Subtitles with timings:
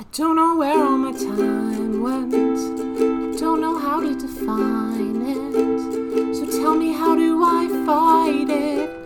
[0.00, 2.32] I don't know where all my time went.
[2.32, 6.36] I don't know how to define it.
[6.36, 8.99] So tell me, how do I fight it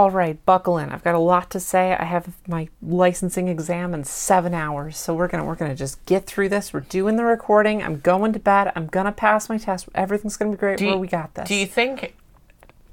[0.00, 0.88] All right, buckle in.
[0.88, 1.92] I've got a lot to say.
[1.94, 6.24] I have my licensing exam in seven hours, so we're gonna we're gonna just get
[6.24, 6.72] through this.
[6.72, 7.82] We're doing the recording.
[7.82, 8.72] I'm going to bed.
[8.74, 9.90] I'm gonna pass my test.
[9.94, 10.78] Everything's gonna be great.
[10.78, 11.46] Do you- Where we got this.
[11.48, 12.16] Do you think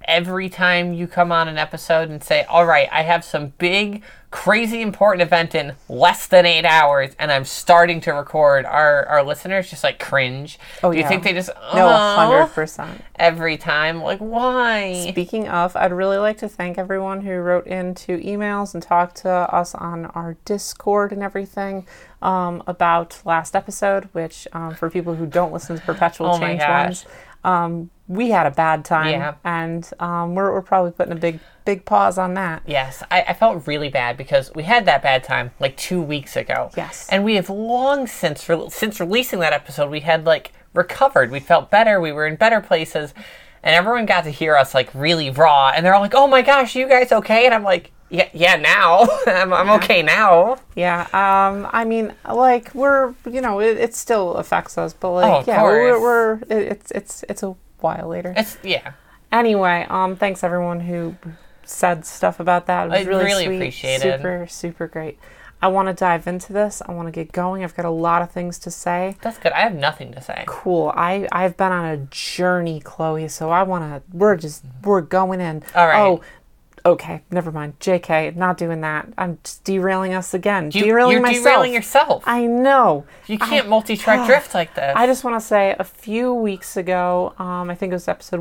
[0.08, 4.04] every time you come on an episode and say, "All right, I have some big,
[4.32, 9.24] crazy important event in less than eight hours, and I'm starting to record," our our
[9.24, 10.60] listeners just like cringe?
[10.84, 11.10] Oh, Do you yeah.
[11.10, 13.04] think they just no, "Oh," hundred percent.
[13.18, 14.02] every time?
[14.02, 15.08] Like why?
[15.10, 19.30] Speaking of, I'd really like to thank everyone who wrote into emails and talked to
[19.30, 21.86] us on our Discord and everything
[22.22, 24.06] um, about last episode.
[24.14, 27.06] Which, um, for people who don't listen to Perpetual Oh Change ones,
[27.44, 29.34] um, we had a bad time, Yeah.
[29.44, 32.64] and um, we're, we're probably putting a big big pause on that.
[32.66, 36.38] Yes, I, I felt really bad because we had that bad time like two weeks
[36.38, 36.72] ago.
[36.78, 37.08] Yes.
[37.12, 41.30] and we have long since re- since releasing that episode, we had like recovered.
[41.32, 42.00] We felt better.
[42.00, 43.14] We were in better places,
[43.64, 45.72] and everyone got to hear us like really raw.
[45.76, 48.56] And they're all like, "Oh my gosh, you guys okay?" And I'm like, "Yeah, yeah,
[48.56, 53.94] now I'm, I'm okay now." Yeah, um, I mean, like we're, you know, it, it
[53.94, 56.02] still affects us, but like, Oh, yeah, we're, course.
[56.50, 58.34] we're it, it's it's it's a while later.
[58.36, 58.94] It's yeah.
[59.32, 61.16] Anyway, um, thanks everyone who
[61.64, 62.86] said stuff about that.
[62.86, 64.18] It was I really, really sweet, appreciate it.
[64.18, 65.20] super, super great.
[65.62, 66.84] I want to dive into this.
[66.86, 67.64] I want to get going.
[67.64, 69.18] I've got a lot of things to say.
[69.22, 69.52] That's good.
[69.54, 70.44] I have nothing to say.
[70.46, 70.94] Cool.
[70.96, 73.28] I I've been on a journey, Chloe.
[73.28, 74.18] So I want to.
[74.18, 75.64] We're just we're going in.
[75.74, 76.00] All right.
[76.00, 76.22] Oh,
[76.88, 77.22] okay.
[77.32, 77.80] Never mind.
[77.80, 79.08] Jk, not doing that.
[79.18, 80.72] I'm just derailing us again.
[80.74, 81.44] You, derailing you're myself.
[81.44, 82.24] derailing yourself.
[82.26, 83.06] I know.
[83.28, 84.94] you can't multi-track drift like this.
[84.96, 88.40] I just want to say a few weeks ago, um, I think it was episode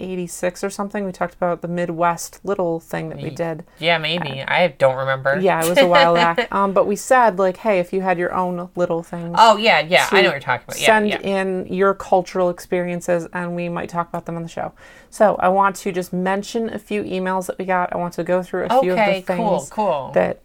[0.00, 3.64] 186 or something, we talked about the Midwest little thing that we did.
[3.78, 4.42] yeah, maybe.
[4.42, 5.38] I don't remember.
[5.40, 6.48] Yeah, it was a while back.
[6.60, 9.80] Um, but we said, like, hey, if you had your own little things, Oh yeah,
[9.80, 10.08] yeah.
[10.10, 10.80] I know what you're talking about.
[10.80, 11.18] Yeah, send yeah.
[11.20, 14.72] in your cultural experiences and we might talk about them on the show.
[15.10, 17.92] So I want to just mention a few emails that we got.
[17.92, 20.10] I want to go through a few of the Okay, things cool, cool.
[20.14, 20.42] that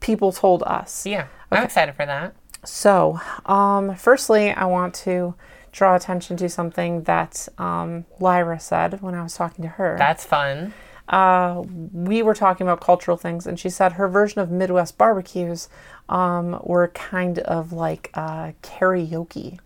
[0.00, 1.06] people told us.
[1.06, 2.34] Yeah, I'm excited for that.
[2.64, 5.34] So, um, firstly, I want to
[5.74, 9.96] draw attention to something that um, Lyra said when I was talking to her.
[9.98, 10.72] That's fun.
[11.08, 11.62] uh,
[11.92, 15.68] we were talking about cultural things, and she said her version of Midwest barbecues
[16.08, 19.58] um, were kind of like uh, karaoke.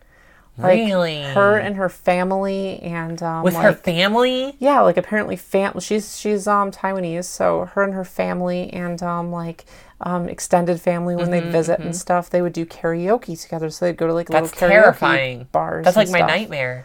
[0.57, 1.23] Like Really?
[1.23, 4.57] her and her family, and um, With like, her family?
[4.59, 9.31] yeah, like apparently fam she's she's um Taiwanese, so her and her family and um
[9.31, 9.67] like
[10.01, 13.69] um extended family when they'd visit and stuff, they would do karaoke together.
[13.71, 15.49] So they'd go to like Mm-hmm, That's little karaoke terrifying.
[15.53, 15.85] bars.
[15.85, 16.29] That's like my stuff.
[16.29, 16.85] nightmare.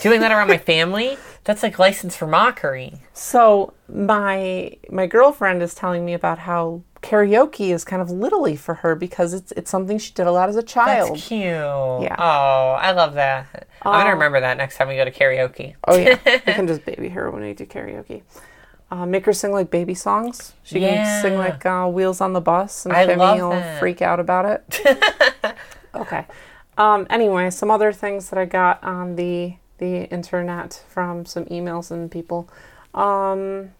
[0.00, 1.16] Doing that around my family?
[1.44, 2.94] That's like license for mockery.
[3.14, 8.74] So my my girlfriend is telling me about how karaoke is kind of littly for
[8.74, 11.10] her because it's it's something she did a lot as a child.
[11.16, 11.40] That's cute.
[11.42, 12.14] Yeah.
[12.18, 13.66] Oh, I love that.
[13.82, 15.74] I'm gonna remember that next time we go to karaoke.
[15.88, 18.22] Oh yeah, we can just baby her when we do karaoke.
[18.92, 20.52] Uh, make her sing like baby songs.
[20.64, 23.80] She can sing like uh, "Wheels on the Bus," and I Kimmy will that.
[23.80, 25.56] freak out about it.
[25.94, 26.26] okay.
[26.76, 31.90] Um, anyway, some other things that I got on the the internet from some emails
[31.90, 32.50] and people.
[32.92, 33.70] Um,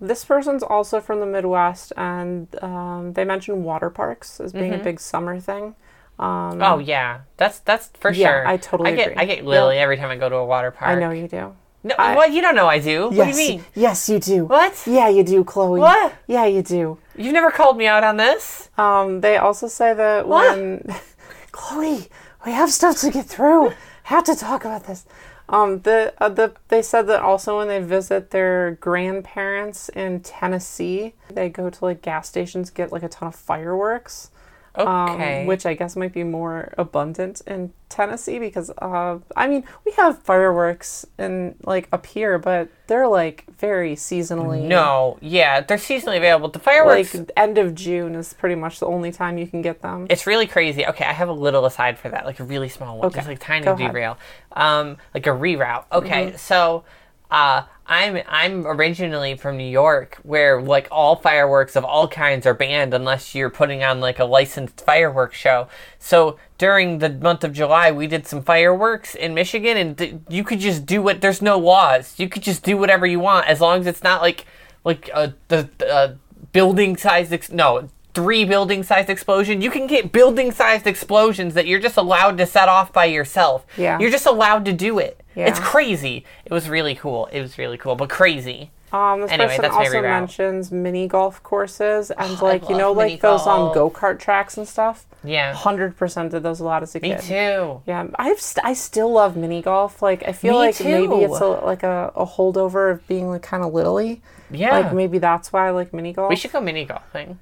[0.00, 4.78] this person's also from the Midwest, and um, they mentioned water parks as being a
[4.78, 5.74] big summer thing.
[6.18, 8.48] Um, Oh yeah, that's that's for Yeah, sure.
[8.48, 9.22] I totally I get agree.
[9.22, 10.96] I get littly every time I go to a water park.
[10.96, 11.54] I know you do.
[11.84, 13.10] No, I- what you don't know I do.
[13.10, 13.64] What do you mean?
[13.74, 14.46] yes, you do.
[14.46, 14.82] What?
[14.86, 15.80] Yeah, you do, Chloe.
[15.80, 16.14] What?
[16.26, 16.98] Yeah, you do.
[17.16, 18.70] You've never called me out on this.
[18.78, 20.56] Um, they also say that What?
[20.56, 20.94] when
[21.52, 22.08] Chloe,
[22.46, 23.72] we have stuff to get through.
[24.04, 25.04] have to talk about this.
[25.46, 31.12] Um, the uh, the they said that also when they visit their grandparents in Tennessee,
[31.30, 34.30] they go to like gas stations get like a ton of fireworks.
[34.76, 35.46] Um, Okay.
[35.46, 40.18] which I guess might be more abundant in Tennessee because uh, I mean we have
[40.22, 44.62] fireworks in like up here, but they're like very seasonally.
[44.66, 46.48] no, yeah, they're seasonally available.
[46.48, 47.16] The like fireworks.
[47.36, 50.06] end of June is pretty much the only time you can get them.
[50.10, 50.84] it's really crazy.
[50.86, 53.38] Okay, I have a little aside for that, like a really small one, just like
[53.38, 53.74] tiny go.
[53.74, 53.86] Mm-hmm.
[53.92, 54.18] derail,
[54.52, 55.84] um, like a reroute.
[55.92, 56.82] Okay, so
[57.30, 62.54] uh, I'm I'm originally from New York, where like all fireworks of all kinds are
[62.54, 65.68] banned unless you're putting on like a licensed fireworks show.
[65.98, 70.44] So during the month of July, we did some fireworks in Michigan, and th- you
[70.44, 71.20] could just do what.
[71.20, 72.14] There's no laws.
[72.18, 74.46] You could just do whatever you want as long as it's not like
[74.84, 76.14] like uh, the uh,
[76.52, 79.60] building sized Ex- no, three building sized explosion.
[79.60, 83.66] You can get building sized explosions that you're just allowed to set off by yourself.
[83.76, 83.98] Yeah.
[83.98, 85.20] You're just allowed to do it.
[85.34, 85.48] Yeah.
[85.48, 86.24] It's crazy.
[86.44, 87.26] It was really cool.
[87.26, 88.70] It was really cool, but crazy.
[88.92, 93.20] Um, this Anyway, person also mentions mini golf courses and Oh, like you know like
[93.20, 95.06] those on go kart tracks and stuff.
[95.24, 95.52] Yeah.
[95.54, 97.20] Hundred percent did those a lot as a Me kid.
[97.22, 97.82] too.
[97.86, 100.00] Yeah, I've st- I still love mini golf.
[100.00, 103.42] Like I feel Me like maybe it's a, like a, a holdover of being like
[103.42, 104.20] kind of littly.
[104.50, 104.78] Yeah.
[104.78, 106.30] Like maybe that's why I like mini golf.
[106.30, 107.40] we should go mini golfing.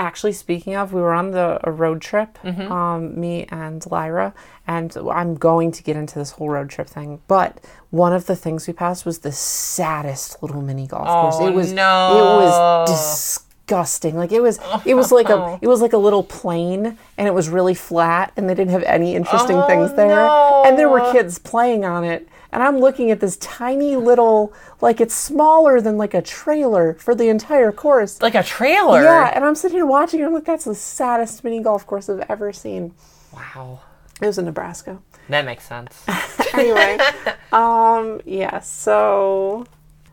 [0.00, 2.72] Actually, speaking of, we were on the a road trip, Mm-hmm.
[2.72, 4.32] um, me and Lyra,
[4.66, 7.20] and I'm going to get into this whole road trip thing.
[7.28, 7.58] But
[7.90, 11.36] one of the things we passed was the saddest little mini golf course.
[11.38, 12.16] Oh, It was no.
[12.16, 12.54] it was
[12.88, 14.16] disgusting.
[14.16, 17.34] Like it was it was like a it was like a little plane, and it
[17.34, 20.08] was really flat, and they didn't have any interesting Oh, things there.
[20.08, 20.62] no.
[20.66, 22.26] And there were kids playing on it.
[22.52, 27.14] And I'm looking at this tiny little, like it's smaller than like a trailer for
[27.14, 28.20] the entire course.
[28.20, 29.02] Like a trailer.
[29.02, 32.08] Yeah, and I'm sitting here watching and I'm like, that's the saddest mini golf course
[32.08, 32.94] I've ever seen.
[33.32, 33.80] Wow.
[34.20, 35.00] It was in Nebraska.
[35.28, 36.04] That makes sense.
[36.52, 36.98] Anyway,
[37.52, 38.58] um, yeah.
[38.58, 39.66] So,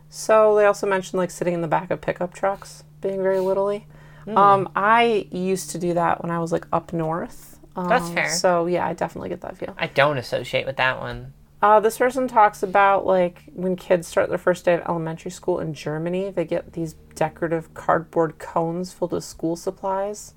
[0.07, 3.87] so they also mentioned like sitting in the back of pickup trucks, being very littly.
[4.25, 4.37] Hmm.
[4.37, 7.59] Um, I used to do that when I was like up north.
[7.75, 8.29] Um, That's fair.
[8.29, 9.73] So yeah, I definitely get that feel.
[9.79, 11.33] I don't associate with that one.
[11.61, 15.59] Uh, this person talks about like when kids start their first day of elementary school
[15.59, 20.35] in Germany, they get these decorative cardboard cones filled with school supplies,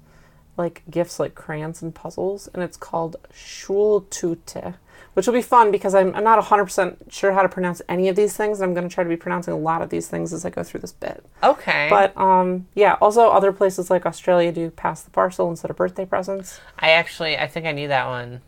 [0.56, 4.76] like gifts like crayons and puzzles, and it's called Schultüte,
[5.12, 8.16] which will be fun because I'm, I'm not 100% sure how to pronounce any of
[8.16, 10.32] these things, and I'm going to try to be pronouncing a lot of these things
[10.32, 11.22] as I go through this bit.
[11.42, 11.88] Okay.
[11.90, 16.06] But um, yeah, also other places like Australia do pass the parcel instead of birthday
[16.06, 16.60] presents.
[16.78, 18.40] I actually, I think I knew that one.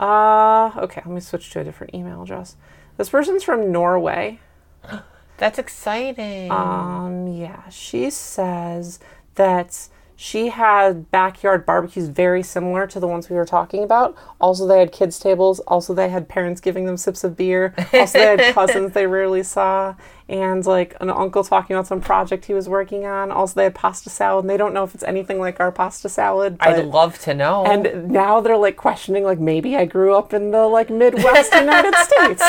[0.00, 2.56] Uh, okay, let me switch to a different email address.
[2.96, 4.40] This person's from Norway.
[5.38, 6.50] That's exciting.
[6.50, 8.98] Um, yeah, she says
[9.36, 9.88] that
[10.20, 14.16] she had backyard barbecues very similar to the ones we were talking about.
[14.40, 15.60] Also, they had kids' tables.
[15.60, 17.72] Also, they had parents giving them sips of beer.
[17.92, 19.94] Also, they had cousins they rarely saw.
[20.28, 23.30] And like an uncle talking about some project he was working on.
[23.30, 24.42] Also, they had pasta salad.
[24.44, 26.58] And they don't know if it's anything like our pasta salad.
[26.58, 27.64] But I'd love to know.
[27.64, 31.94] and now they're like questioning like maybe I grew up in the like Midwest United
[32.08, 32.44] States.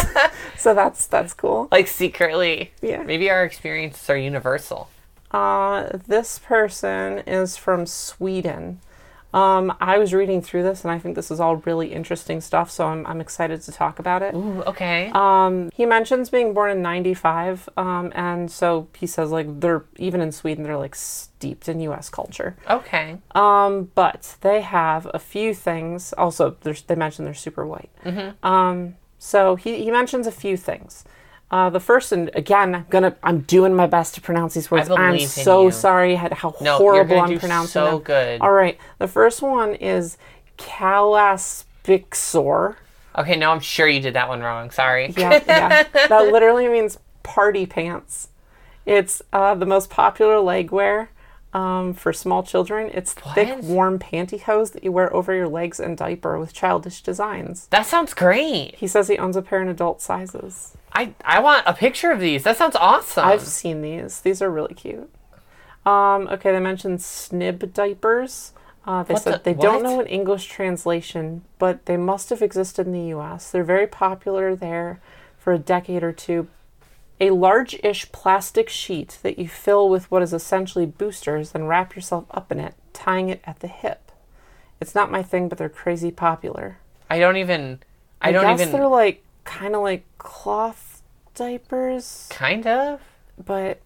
[0.58, 1.70] So that's that's cool.
[1.72, 2.72] like secretly.
[2.81, 3.04] Yeah.
[3.04, 4.90] Maybe our experiences are universal.
[5.32, 8.82] Uh, this person is from Sweden.
[9.34, 12.72] Um, I was reading through this and I think this is all really interesting stuff,
[12.72, 14.34] so I'm, I'm excited to talk about it.
[14.34, 15.12] Ooh, okay.
[15.14, 20.20] Um, he mentions being born in 95, um, and so he says like they're even
[20.22, 22.58] in Sweden, they're like steeped in US culture.
[22.70, 23.18] okay.
[23.36, 26.12] Um, but they have a few things.
[26.14, 27.92] Also, they mention they're super white.
[28.44, 31.04] Um, so he, he mentions a few things.
[31.51, 34.88] Uh, the first, and again, I'm gonna, I'm doing my best to pronounce these words.
[34.90, 35.72] I'm believe in so you.
[35.72, 38.01] sorry how, how No, you're horrible I'm pronouncing so them.
[38.01, 38.42] good.
[38.42, 40.18] All right, the first one is
[40.60, 42.75] Kalasbyxor.
[43.18, 44.69] Okay, no, I'm sure you did that one wrong.
[44.72, 45.13] Sorry.
[45.18, 45.84] Yeah, yeah.
[46.07, 48.30] That literally means party pants.
[48.86, 51.07] It's uh, the most popular legwear
[51.54, 52.90] um, for small children.
[52.94, 57.66] It's thick, warm pantyhose that you wear over your legs and diaper with childish designs.
[57.68, 58.75] That sounds great.
[58.75, 60.75] He says he owns a pair in adult sizes.
[60.94, 62.44] I I want a picture of these.
[62.44, 63.25] That sounds awesome.
[63.25, 64.21] I've seen these.
[64.21, 65.09] These are really cute.
[65.86, 68.53] Um, okay, they mentioned snib diapers.
[68.86, 72.41] Uh, they What said the- they don't know an English translation, but they must have
[72.41, 73.51] existed in the U.S.
[73.51, 75.00] They're very popular there
[75.38, 76.48] for a decade or two.
[77.22, 82.25] A large-ish plastic sheet that you fill with what is essentially boosters, then wrap yourself
[82.31, 84.12] up in it, tying it at the hip.
[84.79, 86.77] It's not my thing, but they're crazy popular.
[87.10, 87.79] I don't even.
[88.22, 88.74] I, I, don't guess even.
[88.74, 91.01] they're like kind of like cloth
[91.36, 93.01] diapers, kind of.
[93.44, 93.82] but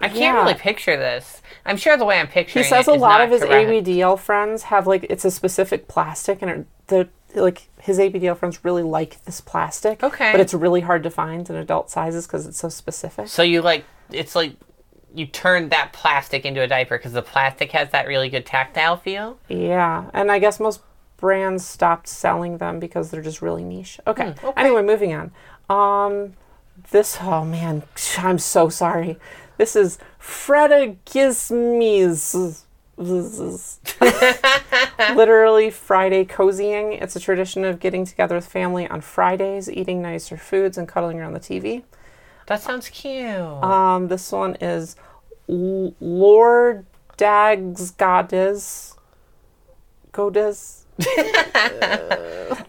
[0.00, 0.42] I can't Yeah.
[0.42, 1.40] really picture this.
[1.64, 2.66] I'm sure the way I'm picturing it.
[2.66, 3.68] He says a lot of his correct.
[3.70, 8.64] ABDL friends have like it's a specific plastic, and it, the like his ABDL friends
[8.64, 10.02] really like this plastic.
[10.02, 10.32] Okay.
[10.32, 13.28] but it's really hard to find in adult sizes because it's so specific.
[13.28, 14.52] So you like it's like
[15.14, 18.96] you turn that plastic into a diaper because the plastic has that really good tactile
[18.98, 19.38] feel.
[19.48, 20.80] Yeah, and I guess most
[21.16, 23.98] brands stopped selling them because they're just really niche.
[24.06, 24.32] Okay.
[24.32, 24.60] Hmm, okay.
[24.60, 25.32] Anyway, moving on.
[25.68, 26.34] Um,
[26.90, 27.82] this oh man,
[28.18, 29.18] I'm so sorry.
[29.56, 32.62] This is Fredagsmys.
[35.14, 37.00] Literally Friday cozying.
[37.00, 41.20] It's a tradition of getting together with family on Fridays, eating nicer foods, and cuddling
[41.20, 41.82] around the TV.
[42.46, 43.26] That sounds cute.
[43.26, 44.96] Um, this one is
[45.48, 48.96] Lord Dags Goddess.
[50.12, 50.85] Goddess.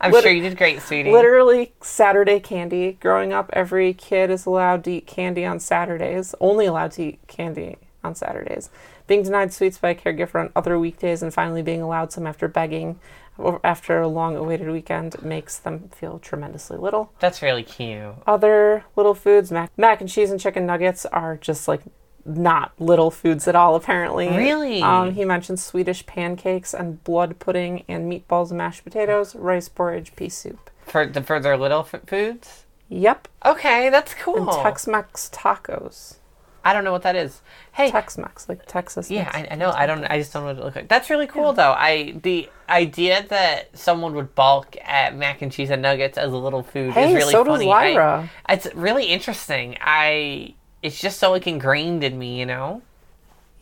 [0.01, 1.11] I'm lit- sure you did great, sweetie.
[1.11, 2.97] Literally Saturday candy.
[2.99, 6.35] Growing up, every kid is allowed to eat candy on Saturdays.
[6.39, 8.69] Only allowed to eat candy on Saturdays.
[9.07, 12.47] being denied sweets by a caregiver on other weekdays and finally being allowed some after
[12.47, 12.99] begging
[13.63, 17.11] after a long awaited weekend makes them feel tremendously little.
[17.19, 18.15] That's really cute.
[18.25, 21.81] Other little foods, mac, mac and cheese and chicken nuggets, are just like
[22.27, 24.27] not little foods at all, apparently.
[24.29, 24.81] Really?
[24.81, 30.15] Um, he mentioned Swedish pancakes and blood pudding and meatballs and mashed potatoes, rice porridge,
[30.15, 30.69] pea soup.
[30.85, 32.65] For the for their little f- foods.
[32.89, 33.27] Yep.
[33.45, 34.49] Okay, that's cool.
[34.49, 36.17] And Tex Mex tacos.
[36.63, 37.41] I don't know what that is.
[37.71, 39.09] Hey, Tex Mex, like Texas.
[39.09, 39.71] yeah, I, I know.
[39.71, 40.03] I don't.
[40.05, 40.89] I just don't know what it looks like.
[40.89, 41.71] That's really cool, though.
[41.71, 46.37] I the idea that someone would balk at mac and cheese and nuggets as a
[46.37, 47.71] little food Hey, is really so does funny.
[47.71, 48.29] I- Lyra.
[48.49, 49.77] it's really interesting.
[49.79, 50.55] I.
[50.87, 52.81] It's just so like ingrained in me, you know.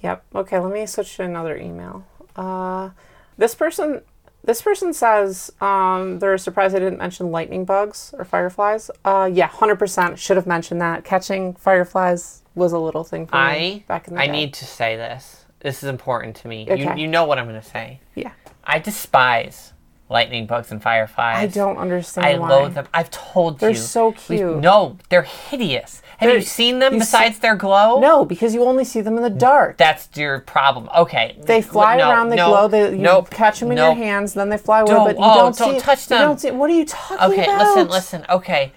[0.02, 0.24] Yep.
[0.36, 2.06] Okay, let me switch to another email.
[2.36, 2.92] Uh,
[3.38, 4.02] this person,
[4.44, 8.92] this person says um, they're surprised I didn't mention lightning bugs or fireflies.
[9.04, 11.04] Uh, yeah, hundred percent should have mentioned that.
[11.04, 14.32] Catching fireflies was a little thing for I me back in the I day.
[14.32, 15.46] need to say this.
[15.60, 16.68] This is important to me.
[16.70, 18.00] You you know what I'm going to say.
[18.14, 18.32] Yeah,
[18.64, 19.74] I despise
[20.10, 21.38] lightning bugs and fireflies.
[21.38, 22.28] I don't understand.
[22.28, 22.50] I why.
[22.50, 22.88] loathe them.
[22.94, 23.60] I've told you.
[23.60, 23.76] They're you.
[23.76, 24.58] so We- cute.
[24.58, 26.02] no, they're hideous.
[26.18, 28.00] Have They're- you seen them you besides their glow?
[28.00, 29.78] No, because you only see them in the dark.
[29.78, 30.90] That's your problem.
[30.96, 31.36] Okay.
[31.42, 32.68] They fly No, around the no, glow.
[32.70, 33.98] They, you nope, catch them in nope.
[33.98, 34.92] your hands, then they fly away.
[34.92, 36.22] Don't- but you oh, don't, don't see, touch you them.
[36.22, 37.62] don't see- what are you talking Okay, about?
[37.62, 38.26] Okay, listen, listen.
[38.30, 38.72] Okay.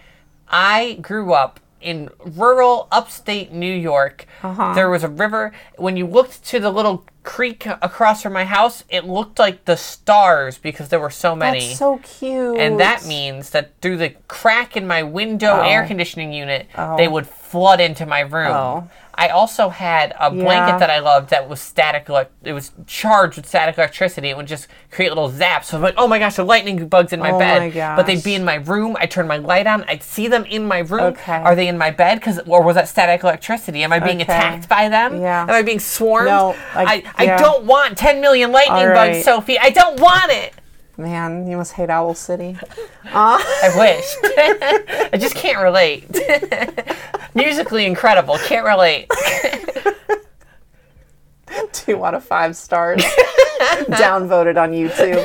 [0.49, 4.27] I grew up in rural upstate New York.
[4.43, 4.75] Uh-huh.
[4.75, 5.53] There was a river.
[5.77, 9.77] When you looked to the little creek across from my house, it looked like the
[9.77, 11.61] stars because there were so many.
[11.69, 12.59] That's so cute.
[12.59, 15.63] and that means that through the crack in my window Oh.
[15.63, 16.97] air conditioning unit, Oh.
[16.97, 18.53] they would flood into my room.
[18.53, 18.89] Oh.
[19.19, 20.45] I also had a Yeah.
[20.45, 22.09] blanket that I loved that was static.
[22.45, 24.29] It was charged with static electricity.
[24.31, 25.65] It would just create little zaps.
[25.65, 27.75] So I'm like, oh my gosh, the lightning bugs in my Oh bed.
[27.75, 28.97] my But they'd be in my room.
[29.01, 29.85] I turn my light on.
[29.89, 31.01] I'd see them in my room.
[31.15, 31.33] Okay.
[31.37, 32.23] Are they in my bed?
[32.23, 33.83] Cause or was that static electricity?
[33.83, 34.33] Am I being Okay.
[34.33, 35.21] attacked by them?
[35.21, 35.43] Yeah.
[35.43, 36.29] Am I being swarmed?
[36.29, 39.25] No, I, I- I, don't want 10 million lightning All bugs.
[39.25, 39.59] Sophie.
[39.59, 40.55] I don't want it.
[40.99, 42.57] Man, you must hate Owl City.
[43.05, 45.11] I wish.
[45.13, 46.05] I just can't relate.
[47.35, 48.37] Musically incredible.
[48.39, 49.09] Can't relate.
[51.73, 53.01] Two out of five stars.
[53.87, 55.25] Downvoted on YouTube.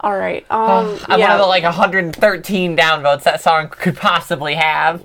[0.00, 0.44] All right.
[0.50, 5.04] Um, I'm yeah, one of the like 113 downvotes that song could possibly have.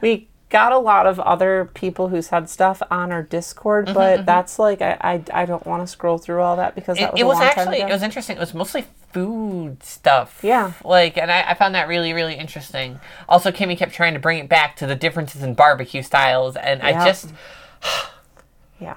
[0.00, 4.16] we got a lot of other people who said stuff on our Discord, mm-hmm, but
[4.18, 4.26] mm-hmm.
[4.26, 7.12] that's like I, I, I don't want to scroll through all that because that it,
[7.12, 8.36] was, it was actually it was interesting.
[8.36, 10.40] It was mostly food stuff.
[10.42, 10.72] Yeah.
[10.84, 13.00] Like, and I, I found that really really interesting.
[13.28, 16.82] Also, Kimmy kept trying to bring it back to the differences in barbecue styles, and
[16.82, 17.32] I just
[18.80, 18.96] Yeah.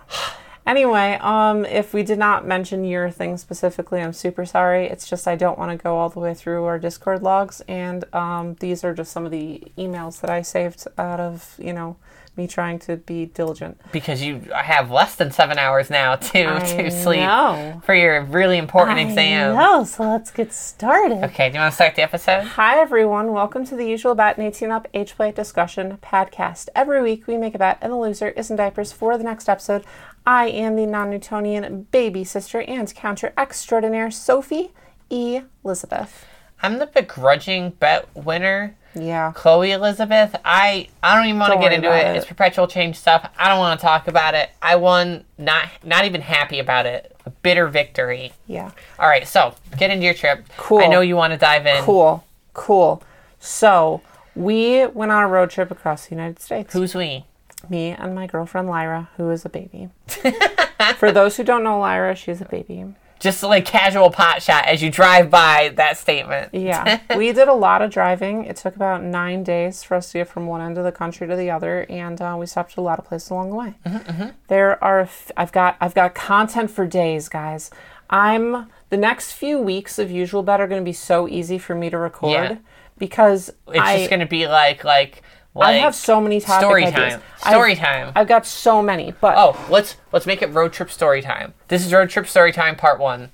[0.70, 4.86] Anyway, um, if we did not mention your thing specifically, I'm super sorry.
[4.86, 8.06] It's just I don't want to go all the way through our Discord logs, and
[8.14, 11.96] um, these are just some of the emails that I saved out of you know
[12.38, 13.82] me trying to be diligent.
[13.92, 17.82] because you have less than seven hours now to I to sleep know.
[17.84, 19.56] for your really important exam.
[19.56, 21.24] know, so let's get started.
[21.26, 22.44] Okay, do you want to start the episode?
[22.44, 23.34] Hi, everyone.
[23.34, 26.70] Welcome to the usual Bet and 18 Up Age Play Discussion podcast.
[26.76, 29.50] Every week, we make a bet, and the loser is in diapers for the next
[29.50, 29.84] episode.
[30.26, 34.72] I am the non Newtonian baby sister and counter extraordinaire, Sophie
[35.10, 35.42] E.
[35.64, 36.26] Elizabeth.
[36.62, 38.76] I'm the begrudging bet winner.
[38.96, 39.32] Yeah.
[39.36, 42.08] Chloe Elizabeth, I I don't even want to get into it.
[42.08, 42.18] it.
[42.18, 43.30] It's perpetual change stuff.
[43.38, 44.50] I don't want to talk about it.
[44.62, 47.16] I won, not not even happy about it.
[47.26, 48.34] A bitter victory.
[48.48, 48.72] Yeah.
[48.98, 50.46] All right, so get into your trip.
[50.58, 50.80] Cool.
[50.80, 51.84] I know you want to dive in.
[51.84, 52.24] Cool.
[52.54, 53.04] Cool.
[53.40, 54.02] So,
[54.36, 56.74] we went on a road trip across the United States.
[56.74, 57.26] Who's we?
[57.68, 59.90] Me and my girlfriend Lyra, who is a baby.
[60.98, 62.86] For those who don't know Lyra, she's a baby.
[63.20, 66.54] Just like casual pot shot as you drive by that statement.
[66.54, 68.46] Yeah, we did a lot of driving.
[68.46, 71.28] It took about nine days for us to get from one end of the country
[71.28, 73.74] to the other, and uh, we stopped at a lot of places along the way.
[74.48, 77.70] There are, f- I've got, I've got content for days, guys.
[78.10, 81.76] I'm the next few weeks of usual bet are going to be so easy for
[81.76, 82.58] me to record Yeah.
[82.98, 85.22] because It's I, just gonna be like like
[85.56, 87.14] I have so many topic story ideas.
[87.14, 87.22] time.
[87.44, 88.12] I've- Story time.
[88.16, 91.54] I've got so many, but Oh, let's let's make it road trip story time.
[91.68, 93.32] This is road trip story time part one.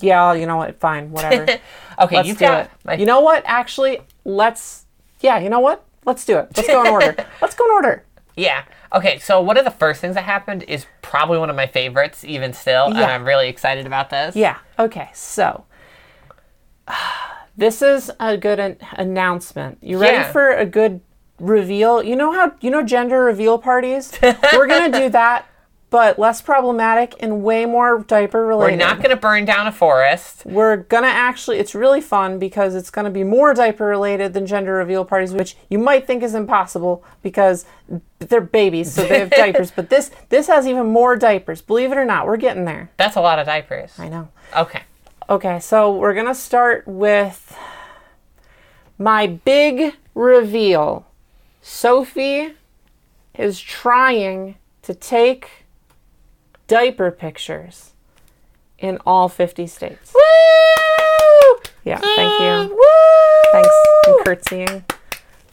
[0.00, 0.78] yeah, you know what?
[0.80, 1.46] Fine, whatever.
[2.00, 2.70] Okay, Let's got it.
[2.84, 3.42] my You know what?
[3.44, 4.86] Actually, let's.
[5.20, 5.84] Yeah, you know what?
[6.06, 6.48] Let's do it.
[6.56, 7.14] Let's go in order.
[7.42, 8.04] Let's go in order.
[8.36, 8.62] Yeah.
[8.94, 12.24] Okay, so one of the first things that happened is probably one of my favorites,
[12.24, 14.34] even still, and I'm really excited about this.
[14.34, 14.56] Yeah.
[14.78, 15.10] Okay.
[15.12, 15.64] So
[17.60, 19.78] this is a good an- announcement.
[19.80, 20.32] You ready Yeah.
[20.32, 21.00] for a good
[21.38, 22.02] reveal?
[22.02, 24.12] You know how you know gender reveal parties?
[24.52, 25.46] We're gonna do that
[25.90, 28.78] but less problematic and way more diaper related.
[28.78, 30.46] We're not to burn down a forest.
[30.46, 34.74] We're gonna actually, it's really fun because it's gonna be more diaper related than gender
[34.74, 37.64] reveal parties, which you might think is impossible because
[38.20, 39.72] they're babies, so they have diapers.
[39.72, 41.60] But this this has even more diapers.
[41.60, 42.90] Believe it or not, we're getting there.
[42.96, 43.98] That's a lot of diapers.
[43.98, 44.28] I know.
[44.56, 44.82] Okay.
[45.30, 47.56] Okay, so we're gonna start with
[48.98, 51.06] my big reveal.
[51.62, 52.54] Sophie
[53.38, 55.66] is trying to take
[56.66, 57.92] diaper pictures
[58.80, 60.12] in all 50 states.
[60.12, 61.60] Woo!
[61.84, 62.74] Yeah, ah, thank you.
[62.74, 63.52] Woo!
[63.52, 63.76] Thanks.
[64.08, 64.84] I'm curtsying.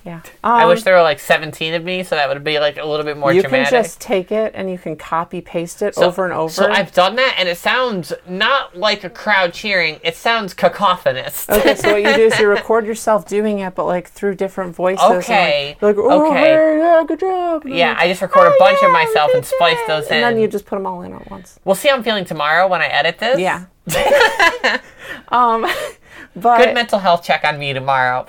[0.07, 0.21] Yeah.
[0.41, 2.85] I Um, wish there were like 17 of me, so that would be like a
[2.85, 3.69] little bit more you dramatic.
[3.69, 6.49] can just take it and you can copy paste it over and over.
[6.53, 9.99] So I've done that, and it sounds not like a crowd cheering.
[10.03, 11.49] It sounds cacophonous.
[11.49, 14.73] Okay, so what you do is you record yourself doing it, but like through different
[14.75, 15.03] voices.
[15.03, 16.39] and, like- Okay, Like, oh, okay.
[16.39, 17.65] hey, yeah, good job.
[17.67, 20.23] Yeah, I just record a "Oh, bunch of myself and splice those it." in.
[20.23, 21.59] And then you just put them all in at once.
[21.65, 23.39] We'll see how I'm feeling tomorrow when I edit this.
[23.39, 23.65] Yeah.
[25.29, 25.65] um,
[26.35, 28.25] but Good mental health check on me tomorrow.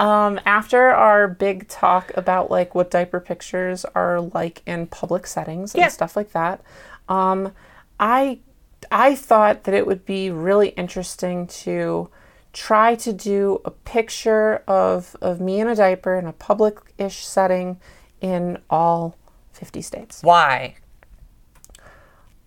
[0.00, 5.74] Um, after our big talk about like what diaper pictures are like in public settings
[5.74, 6.62] and stuff like that,
[7.10, 7.52] um,
[8.00, 8.38] I
[8.90, 12.08] I thought that it would be really interesting to
[12.54, 17.78] try to do a picture of of me in a diaper in a public-ish setting
[18.22, 19.18] in all
[19.52, 20.22] 50 states.
[20.22, 20.76] Why?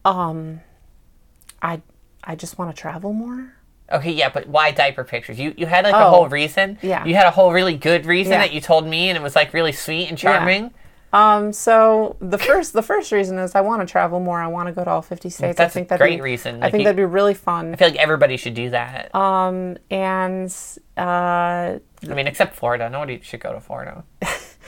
[0.04, 0.62] Um,
[1.62, 1.84] I
[2.24, 3.54] I just want to travel more.
[3.92, 5.40] Okay, yeah, but why diaper pictures?
[5.40, 6.78] You you had like a Oh, whole reason.
[6.82, 7.06] yeah.
[7.06, 8.40] You had a whole really good reason Yeah.
[8.40, 10.64] that you told me, and it was like really sweet and charming.
[10.64, 10.70] Yeah.
[11.16, 14.40] Um, so the first the first reason is I want to travel more.
[14.42, 15.58] I want to go to all 50 states.
[15.58, 16.64] That's I think a great be, reason.
[16.64, 17.74] I think you- that'd be really fun.
[17.74, 19.14] I feel like everybody should do that.
[19.14, 20.52] Um, and
[20.98, 21.80] uh, I
[22.16, 22.90] mean, except Florida.
[22.90, 24.04] Nobody should go to Florida.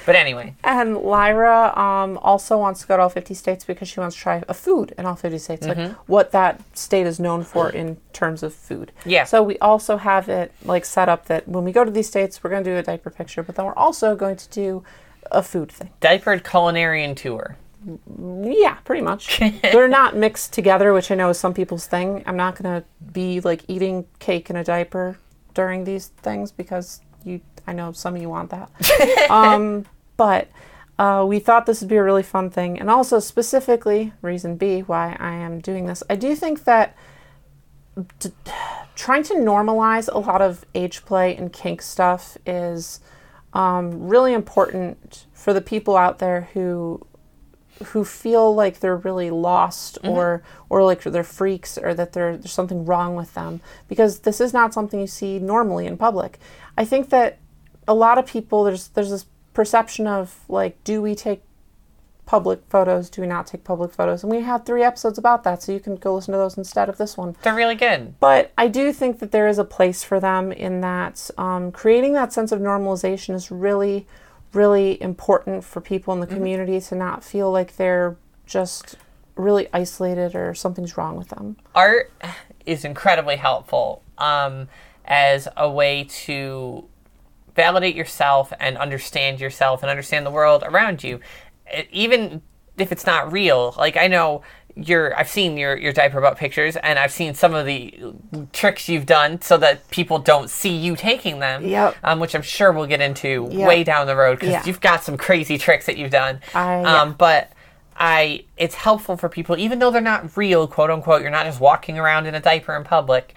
[0.05, 3.99] but anyway, and Lyra um also wants to go to all 50 states because she
[3.99, 7.43] wants to try a food in all 50 states, like what that state is known
[7.43, 8.91] for in terms of food.
[9.05, 9.23] Yeah.
[9.25, 12.43] So we also have it like set up that when we go to these states,
[12.43, 14.83] we're going to do a diaper picture, but then we're also going to do
[15.31, 15.89] a food thing.
[16.01, 17.57] diapered culinarian tour.
[18.43, 19.39] Yeah, pretty much.
[19.61, 22.23] They're not mixed together, which I know is some people's thing.
[22.25, 25.17] I'm not gonna be like eating cake in a diaper
[25.53, 27.41] during these things because you.
[27.67, 28.69] I know some of you want that.
[29.31, 29.85] um,
[30.17, 30.47] but
[30.97, 34.81] uh, we thought this would be a really fun thing, and also specifically reason B
[34.81, 36.03] why I am doing this.
[36.09, 36.95] I do think that
[38.19, 38.31] t-
[38.95, 42.99] trying to normalize a lot of age play and kink stuff is
[43.53, 47.05] um, really important for the people out there who
[47.87, 52.53] who feel like they're really lost or or like they're freaks or that there- there's
[52.53, 56.39] something wrong with them because this is not something you see normally in public.
[56.77, 57.37] I think that
[57.85, 59.25] a lot of people there's there's this
[59.55, 61.41] perception of like do we take
[62.27, 65.61] public photos do we not take public photos and we have three episodes about that
[65.61, 68.19] so you can go listen to those instead of this one They're really good.
[68.19, 72.13] but I do think that there is a place for them in that um, creating
[72.13, 74.07] that sense of normalization is really,
[74.53, 78.95] really important for people in the community to not feel like they're just
[79.35, 81.57] really isolated or something's wrong with them.
[81.75, 82.11] art
[82.65, 84.67] is incredibly helpful um,
[85.05, 86.85] as a way to
[87.55, 91.19] validate yourself and understand yourself and understand the world around you,
[91.91, 92.41] even
[92.77, 93.73] if it's not real.
[93.77, 94.41] Like I know
[94.77, 98.13] your, I've seen your your diaper butt pictures, and I've seen some of the
[98.51, 101.65] tricks you've done so that people don't see you taking them.
[101.65, 101.95] Yep.
[102.03, 103.67] Um, which I'm sure we'll get into Yep.
[103.67, 104.63] way down the road because Yeah.
[104.65, 106.41] you've got some crazy tricks that you've done.
[106.53, 107.51] I- um, but
[107.97, 111.21] I it's helpful for people even though they're not real, quote unquote.
[111.21, 113.33] You're not just walking around in a diaper in public.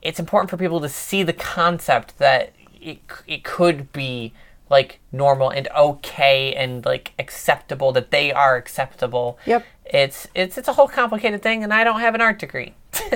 [0.00, 4.32] It's important for people to see the concept that it it could be
[4.70, 9.38] like normal and okay and like acceptable that they are acceptable.
[9.46, 9.64] Yep.
[9.86, 12.74] It's it's it's a whole complicated thing, and I don't have an art degree.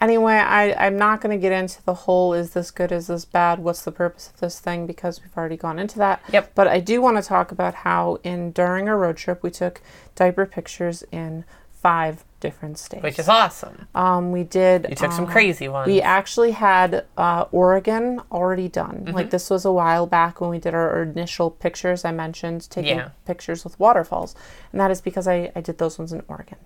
[0.00, 3.24] Anyway, I, I'm not going to get into the whole is this good, is this
[3.24, 6.20] bad, what's the purpose of this thing because we've already gone into that.
[6.32, 6.52] Yep.
[6.54, 9.80] But I do want to talk about how in during our road trip we took
[10.14, 13.02] diaper pictures in five different states.
[13.02, 13.88] Which is awesome.
[13.94, 14.86] Um, we did.
[14.88, 15.86] You took some uh, crazy ones.
[15.86, 19.04] We actually had uh, Oregon already done.
[19.06, 19.14] Mm-hmm.
[19.14, 22.04] Like this was a while back when we did our initial pictures.
[22.04, 23.10] I mentioned taking Yeah.
[23.24, 24.34] pictures with waterfalls,
[24.72, 26.58] and that is because I, I did those ones in Oregon.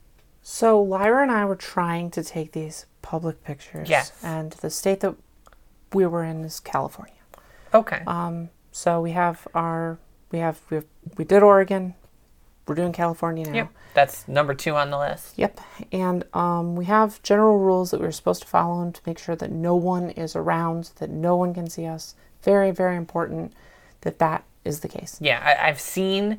[0.43, 3.89] So Lyra and I were trying to take these public pictures.
[3.89, 4.13] Yes.
[4.23, 5.15] And the state that
[5.93, 7.15] we were in is California.
[7.75, 8.03] okay.
[8.07, 9.99] Um, so we have our
[10.31, 10.85] we have we have,
[11.17, 11.95] we did Oregon.
[12.71, 13.53] We're doing California now.
[13.53, 13.69] yep.
[13.95, 15.37] That's number two on the list.
[15.37, 15.61] Yep.
[15.91, 19.51] And um, we have general rules that we're supposed to follow to make sure that
[19.51, 22.15] no one is around, that no one can see us.
[22.45, 23.55] Very, very important
[24.03, 25.19] that that is the case.
[25.21, 26.39] Yeah, I, I've seen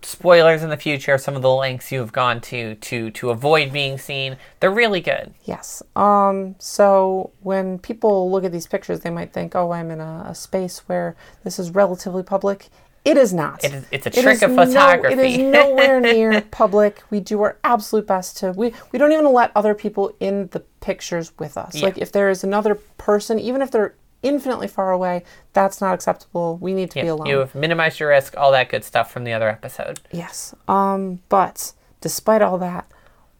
[0.00, 3.74] spoilers in the future some of the lengths you have gone to to to avoid
[3.74, 4.38] being seen.
[4.60, 5.34] They're really good.
[5.44, 5.82] Yes.
[5.94, 10.28] Um, so when people look at these pictures, they might think, "Oh, I'm in a,
[10.28, 12.70] a space where this is relatively public."
[13.06, 13.62] It is not.
[13.64, 15.14] It is, it's a trick of no- photography.
[15.14, 17.02] it is nowhere near public.
[17.10, 18.50] We do our absolute best to.
[18.52, 21.76] We we don't even let other people in the pictures with us.
[21.76, 21.84] Yeah.
[21.86, 26.58] Like if there is another person, even if they're infinitely far away, that's not acceptable.
[26.60, 27.26] We need to be alone.
[27.28, 30.00] you have minimized your risk, all that good stuff from the other episode.
[30.10, 30.52] Yes.
[30.66, 32.90] Um, but despite all that,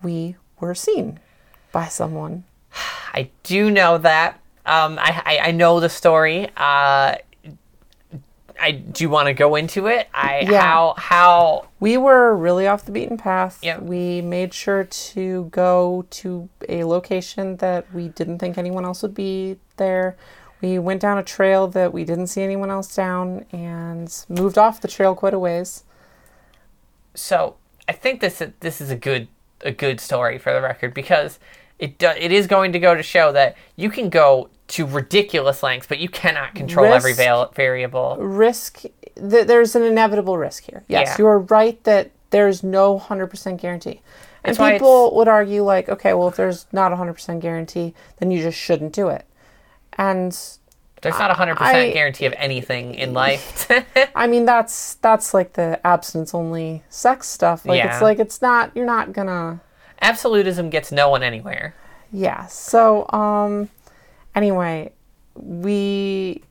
[0.02, 1.18] we were seen
[1.72, 2.44] by someone.
[3.12, 4.38] I do know that.
[4.64, 6.50] Um, I, I I know the story.
[6.56, 7.16] Uh,
[8.60, 10.08] I do you want to go into it?
[10.14, 10.60] I Yeah.
[10.60, 13.58] how how We were really off the beaten path.
[13.62, 13.82] Yep.
[13.82, 19.14] We made sure to go to a location that we didn't think anyone else would
[19.14, 20.16] be there.
[20.62, 24.80] We went down a trail that we didn't see anyone else down and moved off
[24.80, 25.84] the trail quite a ways.
[27.14, 27.56] so
[27.88, 29.28] I think this this is a good
[29.62, 31.38] a good story for the record because
[31.78, 35.62] it do, it is going to go to show that you can go to ridiculous
[35.62, 38.16] lengths, but you cannot control every Risk- val- variable.
[38.18, 40.82] Risk, th- there's an inevitable risk here.
[40.88, 41.16] Yes, Yeah.
[41.18, 44.00] you are right that there's no 100% guarantee.
[44.42, 48.30] And That's people would argue, like, okay, well, if there's not a 100% guarantee, then
[48.30, 49.24] you just shouldn't do it.
[49.98, 50.36] And
[51.02, 53.70] There's not a hundred percent guarantee of anything in life.
[54.14, 57.64] I mean, that's that's like the abstinence only sex stuff.
[57.64, 57.92] Like Yeah.
[57.92, 59.60] it's like it's not you're not gonna
[60.02, 61.74] Absolutism gets no one anywhere.
[62.12, 62.46] yeah.
[62.46, 63.68] So um
[64.36, 64.92] anyway,
[65.34, 66.42] we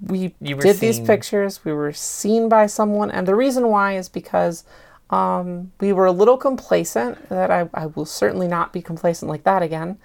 [0.00, 1.64] we did these pictures.
[1.64, 4.64] We were seen by someone, and the reason why is because
[5.10, 7.28] um, we were a little complacent.
[7.28, 9.98] That I, I will certainly not be complacent like that again.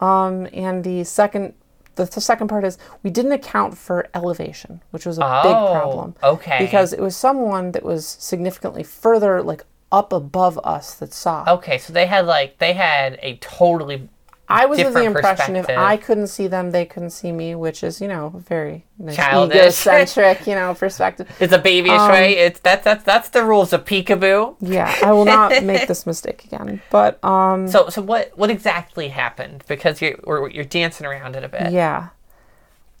[0.00, 1.54] Um, and the second,
[1.96, 5.72] the, the second part is we didn't account for elevation, which was a big Oh,
[5.72, 6.14] problem.
[6.22, 6.58] okay.
[6.60, 11.44] Because it was someone that was significantly further, like up above us, that saw.
[11.48, 14.08] Okay, so they had like they had a totally
[14.50, 15.68] I was of the impression if.
[15.68, 19.56] I couldn't see them, they couldn't see me, which is, you know, very nice, Childish.
[19.56, 21.28] egocentric, you know, perspective.
[21.38, 22.36] It's a babyish Um, way.
[22.38, 24.56] It's that's that's that's the rules of peekaboo.
[24.60, 26.80] Yeah, I will not make this mistake again.
[26.90, 29.64] But um, So so what what exactly happened?
[29.68, 31.70] Because you're we're, you're dancing around it a bit.
[31.72, 32.08] yeah,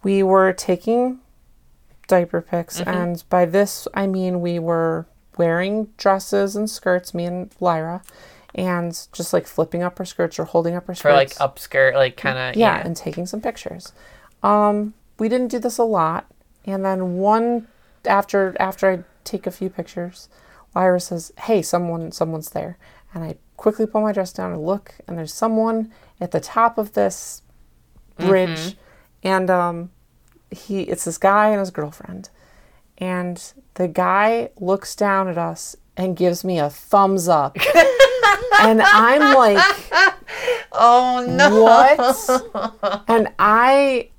[0.02, 1.20] we were taking
[2.08, 2.90] diaper pics, Mm-hmm.
[2.90, 5.06] and by this I mean we were
[5.36, 8.02] wearing dresses and skirts, me and Lyra,
[8.54, 11.94] and just like flipping up her skirts or holding up her skirts For like upskirt,
[11.94, 13.92] like kind of yeah, and taking some pictures.
[14.42, 16.26] Um, we didn't do this a lot,
[16.64, 17.68] and then one
[18.04, 20.28] after after I take a few pictures,
[20.74, 22.78] Lyra says, "Hey, someone someone's there,"
[23.14, 26.78] and I quickly pull my dress down and look, and there's someone at the top
[26.78, 27.42] of this
[28.16, 28.76] bridge,
[29.22, 29.90] and um,
[30.50, 32.30] he it's this guy and his girlfriend,
[32.96, 37.56] and the guy looks down at us and gives me a thumbs up.
[38.60, 39.64] and I'm like,
[40.72, 41.62] Oh no!
[41.62, 43.04] what?
[43.08, 44.10] and I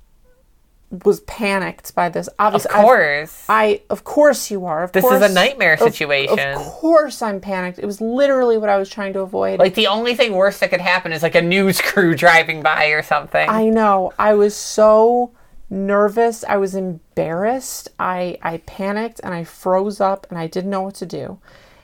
[1.04, 2.26] was panicked by this.
[2.26, 3.46] Of Obviously, I've- course.
[3.48, 4.82] I, of course you are.
[4.82, 6.38] Of This is a course- nightmare of- situation.
[6.38, 7.78] Of, course, I'm panicked.
[7.78, 9.60] It was literally what I was trying to avoid.
[9.60, 12.86] like the only thing worse that could happen is like a news crew driving by
[12.86, 13.48] or something.
[13.48, 14.12] I know.
[14.18, 15.30] I was so
[15.70, 16.42] nervous.
[16.48, 17.88] I was embarrassed.
[18.00, 21.38] I I panicked and I froze up and I didn't know what to do.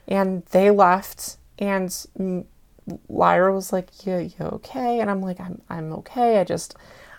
[0.09, 2.45] And they left and
[3.09, 6.38] Lyra was like, "You you okay?" And I'm like, "I'm I'm okay.
[6.38, 6.77] I just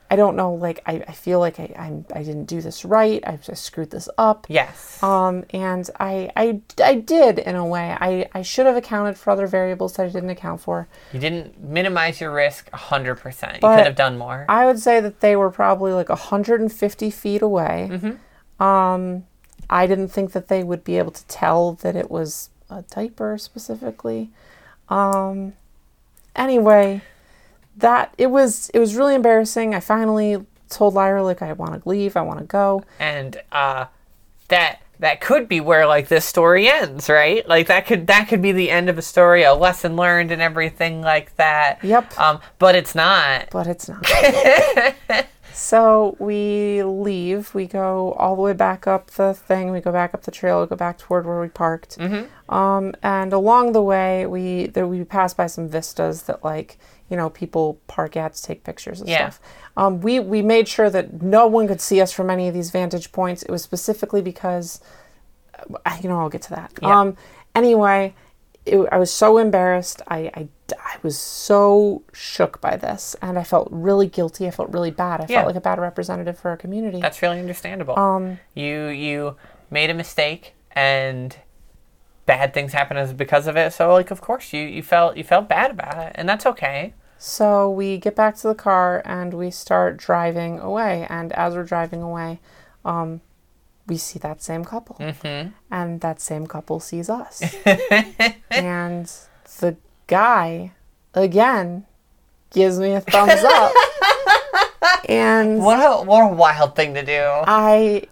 [0.10, 0.54] I don't know.
[0.54, 3.22] Like I, I feel like I I'm I didn't do this right.
[3.28, 5.04] I just screwed this up." yes.
[5.04, 7.96] Um, and I, I, I did in a way.
[8.00, 10.88] I, I should have accounted for other variables that I didn't account for.
[11.14, 13.54] you didn't minimize your risk 100%.
[13.56, 14.46] You could have done more.
[14.50, 17.90] I would say that they were probably like 150 feet away.
[18.60, 19.26] Um,
[19.70, 23.38] I didn't think that they would be able to tell that it was a diaper
[23.38, 24.30] specifically.
[24.90, 25.54] Um,
[26.36, 27.02] anyway,
[27.78, 29.74] that it was it was really embarrassing.
[29.76, 32.16] I finally told Lyra like I want to leave.
[32.18, 32.84] I want to go.
[33.00, 33.86] and uh
[34.50, 38.42] that that could be where like this story ends right like that could that could
[38.42, 42.18] be the end of a story a lesson learned and everything like that Yep.
[42.18, 44.04] um but it's not but it's not.
[45.58, 47.54] so we leave.
[47.56, 49.72] We go all the way back up the thing.
[49.72, 50.62] We go back up the trail.
[50.62, 51.98] We go back toward where we parked.
[52.50, 56.78] Um, and along the way, we there we pass by some vistas that like
[57.10, 59.30] you know people park at to take pictures and Yeah.
[59.30, 59.42] stuff.
[59.76, 62.70] Um, we we made sure that no one could see us from any of these
[62.70, 63.42] vantage points.
[63.44, 64.80] It was specifically because
[65.86, 66.72] uh, you know I'll get to that.
[66.82, 67.00] Yeah.
[67.00, 67.18] Um,
[67.56, 68.14] anyway,
[68.66, 70.02] it, I was so embarrassed.
[70.08, 70.48] I, I
[70.80, 74.48] I was so shook by this, and I felt really guilty.
[74.48, 75.22] I felt really bad.
[75.22, 75.38] I Yeah.
[75.38, 77.00] felt like a bad representative for our community.
[77.02, 79.36] that's really understandable Um, you you
[79.70, 81.36] made a mistake and
[82.26, 83.74] bad things happen as because of it.
[83.74, 86.94] So like, of course, you you felt you felt bad about it, and that's okay.
[87.20, 91.08] So we get back to the car and we start driving away.
[91.10, 92.40] And as we're driving away,
[92.86, 93.22] um,
[93.88, 94.98] we see that same couple.
[94.98, 95.50] Mm-hmm.
[95.72, 97.42] And that same couple sees us.
[98.52, 99.12] and
[99.60, 100.72] the guy,
[101.14, 101.86] again,
[102.52, 103.74] gives me a thumbs up.
[105.10, 107.22] and What a what a wild thing to do.
[107.22, 108.04] I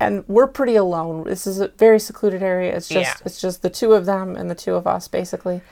[0.00, 1.24] and we're pretty alone.
[1.24, 2.76] This is a very secluded area.
[2.76, 3.26] It's just Yeah.
[3.26, 5.62] it's just the two of them and the two of us basically.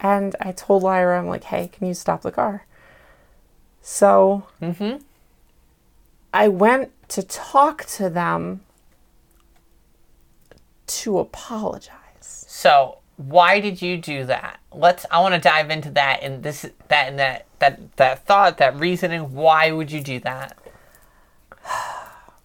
[0.00, 2.64] And I told Lyra, I'm like, hey, can you stop the car?
[3.82, 5.02] So Mm-hmm.
[6.32, 8.60] I went to talk to them
[10.86, 11.92] to apologize.
[12.48, 14.60] So why did you do that?
[14.72, 15.04] Let's.
[15.10, 18.76] I want to dive into that and this that and that that that thought that
[18.78, 19.34] reasoning.
[19.34, 20.56] Why would you do that?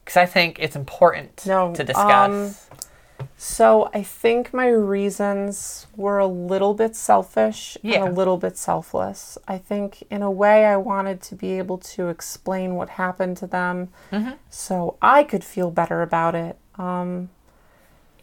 [0.03, 2.69] Because I think it's important No, to discuss.
[2.69, 8.03] um, So I think my reasons were a little bit selfish Yeah.
[8.05, 9.39] and a little bit selfless.
[9.47, 13.47] I think in a way I wanted to be able to explain what happened to
[13.47, 14.33] them Mm-hmm.
[14.51, 16.55] so I could feel better about it.
[16.77, 17.29] Um,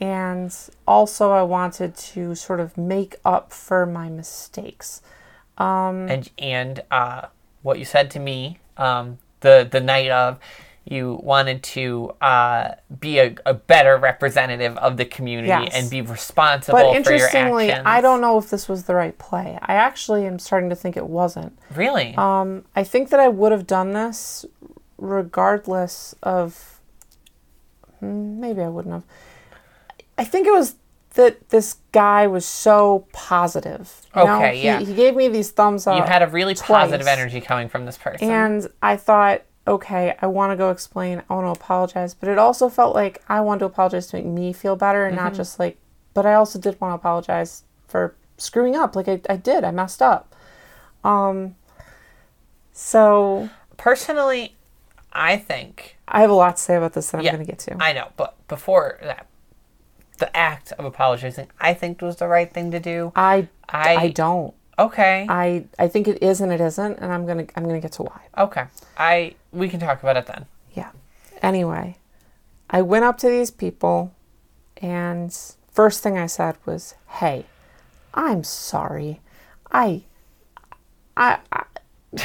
[0.00, 0.54] and
[0.86, 5.02] also I wanted to sort of make up for my mistakes.
[5.58, 7.26] and and uh,
[7.62, 10.38] what you said to me um, the the night of
[10.84, 15.70] you wanted to uh, be a, a better representative of the community Yes.
[15.74, 17.72] and be responsible But for your interestingly.
[17.72, 19.56] I don't know if this was the right play.
[19.62, 21.56] I actually am starting to think it wasn't.
[21.72, 22.16] really.
[22.16, 24.44] Um, I think that I would have done this
[24.98, 26.80] regardless of.
[28.00, 29.04] Hmm, Maybe I wouldn't have.
[30.18, 30.76] I think it was
[31.14, 34.06] that this guy was so positive.
[34.16, 34.36] you know?
[34.38, 34.78] Okay, He- yeah.
[34.80, 35.96] He gave me these thumbs up.
[35.98, 38.30] you had a really positive energy coming from this person.
[38.30, 41.22] And I thought, okay, I want to go explain.
[41.28, 42.14] I want to apologize.
[42.14, 45.16] But it also felt like I wanted to apologize to make me feel better and
[45.16, 45.24] Mm-hmm.
[45.26, 45.76] not just like,
[46.14, 48.96] but I also did want to apologize for screwing up.
[48.96, 49.64] Like I, I did.
[49.64, 50.34] I messed up.
[51.04, 51.56] Um,
[52.72, 54.54] so Personally,
[55.12, 57.58] I think I have a lot to say about this that I'm going to get
[57.60, 57.76] to.
[57.82, 59.26] I know, but before that,
[60.22, 63.12] the act of apologizing, I think was the right thing to do.
[63.16, 64.54] I, I, I don't.
[64.78, 67.92] okay, I, I think it is and it isn't, and I'm gonna I'm gonna get
[67.98, 68.20] to why.
[68.38, 68.64] okay.
[68.96, 70.46] I we can talk about it then.
[70.74, 70.90] Yeah.
[71.42, 71.96] Anyway,
[72.70, 74.12] I went up to these people,
[74.76, 75.36] and
[75.72, 77.46] first thing I said was, "Hey,
[78.14, 79.20] I'm sorry.
[79.72, 80.04] I,
[81.16, 81.64] I, I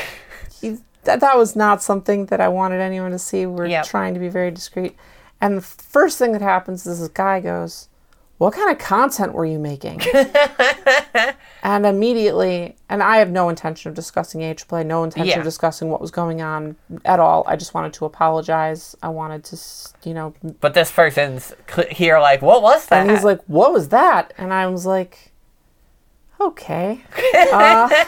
[0.61, 3.45] you, that that was not something that I wanted anyone to see.
[3.47, 3.85] We're Yep.
[3.87, 4.95] trying to be very discreet."
[5.41, 7.89] And the first thing that happens is this guy goes,
[8.39, 10.01] "What kind of content were you making?"
[11.63, 15.37] and immediately, and I have no intention of discussing age play, no intention Yeah.
[15.39, 17.43] of discussing what was going on at all.
[17.47, 18.95] I just wanted to apologize.
[19.03, 21.53] I wanted to, s- you know, But this person's
[21.91, 23.01] here, like, what was that?
[23.01, 25.31] and he's like, "What was that?" And I was like,
[26.39, 27.01] "Okay,"
[27.53, 28.05] uh,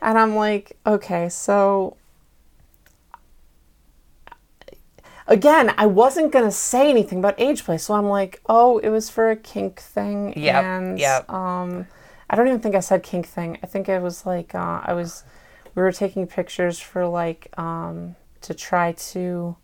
[0.00, 1.96] and I'm like, "Okay, so."
[5.26, 9.08] Again, I wasn't gonna say anything about age play, so I'm like, "Oh, it was
[9.08, 10.60] for a kink thing." Yeah.
[10.60, 11.30] and yep.
[11.30, 11.86] um,
[12.28, 13.58] I don't even think I said kink thing.
[13.62, 15.24] I think it was like uh, I was,
[15.74, 19.56] we were taking pictures for like um, to try to,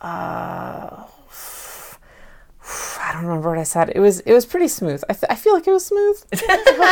[0.00, 1.04] uh,
[3.00, 3.90] I don't remember what I said.
[3.94, 5.02] It was it was pretty smooth.
[5.08, 6.22] I, th- I feel like it was smooth.
[6.32, 6.36] I,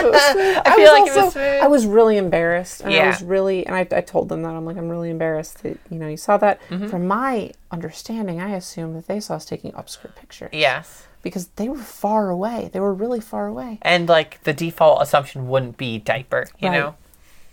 [0.04, 0.58] it was smooth.
[0.66, 1.62] I feel like it was smooth.
[1.62, 3.06] I was really embarrassed, and I Yeah.
[3.08, 5.98] was really, and I, I told them that I'm like I'm really embarrassed that you
[5.98, 6.60] know you saw that.
[6.70, 6.88] Mm-hmm.
[6.88, 11.06] From my understanding, I assume that they saw us taking upskirt pictures yes.
[11.22, 12.68] because they were far away.
[12.72, 13.78] They were really far away.
[13.82, 16.78] And, like, the default assumption wouldn't be diaper, you Right.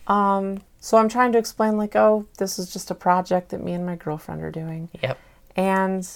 [0.08, 0.14] know?
[0.14, 3.74] Um, so I'm trying to explain like, oh, this is just a project that me
[3.74, 4.90] and my girlfriend are doing.
[5.04, 5.20] Yep.
[5.56, 6.10] And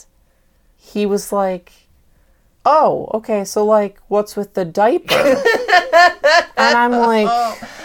[0.78, 1.72] he was like,
[2.65, 3.43] "Oh, okay.
[3.45, 5.13] So like, what's with the diaper?"
[6.58, 7.28] and I'm like,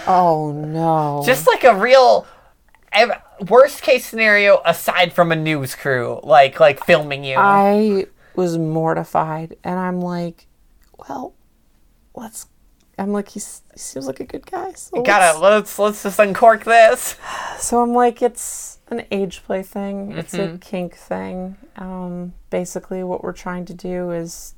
[0.07, 2.27] "Oh no!" Just like a real
[2.93, 7.37] ev- worst case scenario aside from a news crew, like, like filming you.
[7.37, 10.47] I was mortified, and I'm like,
[11.09, 11.35] "Well,
[12.15, 12.47] let's."
[12.99, 14.73] I'm like, he's, he seems like a good guy.
[14.73, 17.17] So Gotta, let's- let's, let's just uncork this.
[17.59, 20.13] So I'm like, it's an age play thing.
[20.13, 20.55] It's Mm-hmm.
[20.55, 21.57] a kink thing.
[21.77, 24.55] Um, basically, what we're trying to do is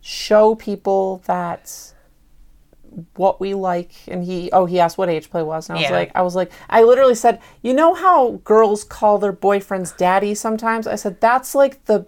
[0.00, 1.92] show people that
[3.16, 3.92] what we like.
[4.08, 5.96] And he, oh, he asked what age play was, and I was Yeah.
[5.96, 10.34] like, I was like, I literally said, you know how girls call their boyfriends daddy
[10.34, 10.86] sometimes?
[10.86, 12.06] I said that's like the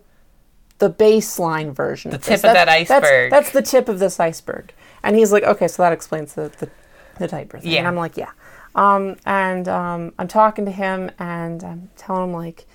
[0.78, 2.10] the baseline version.
[2.10, 3.30] The tip of that iceberg.
[3.30, 4.72] That's, the tip of this iceberg.
[5.02, 6.70] And he's like, okay, so that explains the the,
[7.18, 7.66] the diaper thing.
[7.76, 7.88] And Yeah.
[7.88, 8.30] I'm like, yeah.
[8.74, 12.66] Um, and um, I'm talking to him and I'm telling him like,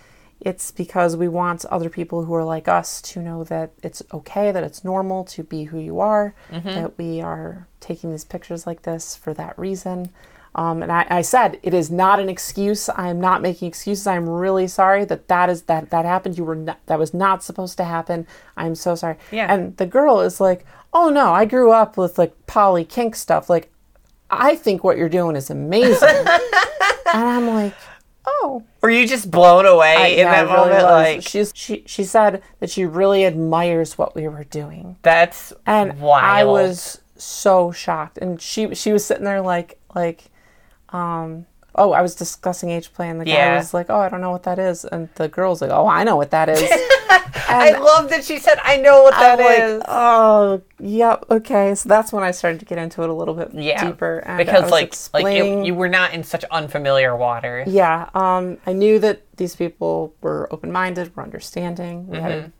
[0.45, 4.51] it's because we want other people who are like us to know that it's okay,
[4.51, 8.83] that it's normal to be who you are, that we are taking these pictures like
[8.83, 10.11] this for that reason.
[10.53, 12.87] Um, and I, I said it is not an excuse.
[12.89, 14.05] I am not making excuses.
[14.05, 16.37] I'm really sorry that that is that that happened.
[16.37, 18.27] You were not, that was not supposed to happen.
[18.55, 19.17] I'm so sorry.
[19.31, 19.51] Yeah.
[19.51, 23.49] And the girl is like, oh no, I grew up with like poly kink stuff.
[23.49, 23.71] Like,
[24.29, 26.07] I think what you're doing is amazing.
[26.09, 26.29] and
[27.13, 27.73] I'm like,
[28.27, 30.83] oh, Were you just blown away I- in yeah, that I really moment?
[30.83, 30.83] was.
[30.83, 35.99] Like she's she she said that she really admires what we were doing, that's and
[35.99, 36.23] wild.
[36.25, 38.17] I was so shocked.
[38.17, 40.25] And she she was sitting there like like,
[40.89, 41.45] um.
[41.77, 43.57] Oh, I was discussing age play, and the guy Yeah.
[43.57, 46.03] was like, "Oh, I don't know what that is," and the girl's like, "Oh, I
[46.03, 46.61] know what that is."
[47.47, 51.75] I love that she said, "I know what that I'm is." like, oh, yep, okay.
[51.75, 54.71] So that's when I started to get into it a little bit yeah, deeper, because
[54.71, 57.67] like like it, you were not in such unfamiliar waters.
[57.71, 62.07] Yeah, um, I knew that these people were open minded, were understanding.
[62.07, 62.27] We Mm-hmm.
[62.29, 62.51] a,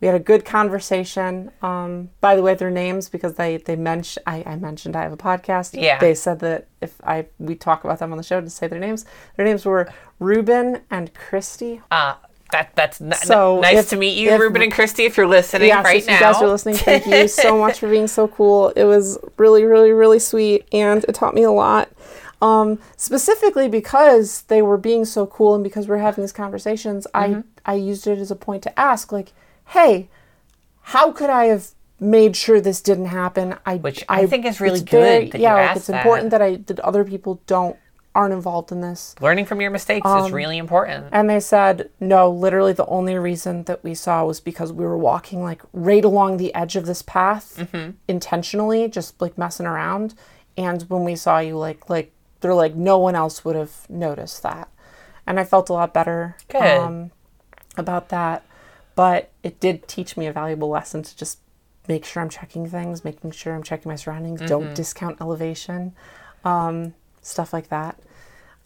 [0.00, 1.50] we had a good conversation.
[1.62, 5.12] Um, by the way, their names because they they mentioned I, I mentioned I have
[5.12, 5.80] a podcast.
[5.80, 5.98] Yeah.
[5.98, 8.78] they said that if I we talk about them on the show to say their
[8.80, 9.04] names.
[9.36, 11.80] Their names were Ruben and Christy.
[11.90, 12.14] Uh,
[12.52, 15.04] that that's n- So nice if- to meet you, if- Ruben and Christy.
[15.04, 17.58] If you're listening Yeah, so right if now, you guys are listening, thank you so
[17.58, 18.68] much for being so cool.
[18.70, 21.88] It was really, really, really sweet, and it taught me a lot.
[22.42, 27.40] Um, specifically because they were being so cool, and because we're having these conversations, Mm-hmm.
[27.64, 29.32] I I used it as a point to ask, like,
[29.66, 30.08] "Hey,
[30.82, 34.80] how could I have made sure this didn't happen?" I Which I think is really
[34.80, 35.96] very- good that you yeah, like it's that.
[35.96, 37.76] important that I that other people don't
[38.14, 39.14] aren't involved in this.
[39.20, 41.06] learning from your mistakes Um, is really important.
[41.12, 44.96] And they said, no, literally the only reason that we saw was because we were
[44.96, 47.90] walking like right along the edge of this path Mm-hmm.
[48.08, 50.14] intentionally, just like messing around.
[50.56, 54.42] And when we saw you, like, like, they're like, no one else would have noticed
[54.42, 54.68] that.
[55.26, 57.10] And I felt a lot better Good.
[57.76, 58.44] about that.
[58.96, 61.38] But it did teach me a valuable lesson to just
[61.86, 64.48] make sure I'm checking things, making sure I'm checking my surroundings, Mm-hmm.
[64.48, 65.92] don't discount elevation,
[66.44, 67.96] um, stuff like that.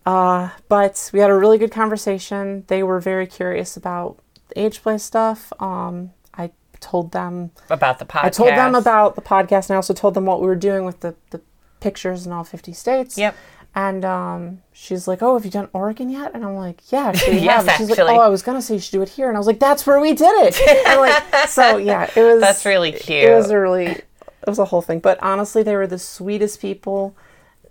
[0.07, 2.65] Uh, but we had a really good conversation.
[2.69, 4.19] They were very curious about
[4.57, 5.53] age play stuff.
[5.61, 8.25] Um, I told them about the podcast.
[8.25, 10.87] I told them about the podcast, and I also told them what we were doing
[10.87, 11.43] with the, the
[11.81, 13.19] pictures in all 50 states.
[13.19, 13.37] Yep.
[13.75, 17.39] And um, she's like, "Oh, have you done Oregon yet?" And I'm like, "Yeah, actually,
[17.39, 18.05] Yes, have." She's actually.
[18.05, 19.61] like, "Oh, I was gonna say you should do it here," and I was like,
[19.61, 22.41] "That's where we did it." and like, so yeah, it was.
[22.41, 23.29] That's really cute.
[23.29, 24.05] It was a really, it
[24.47, 24.99] was a whole thing.
[24.99, 27.17] But honestly, they were the sweetest people.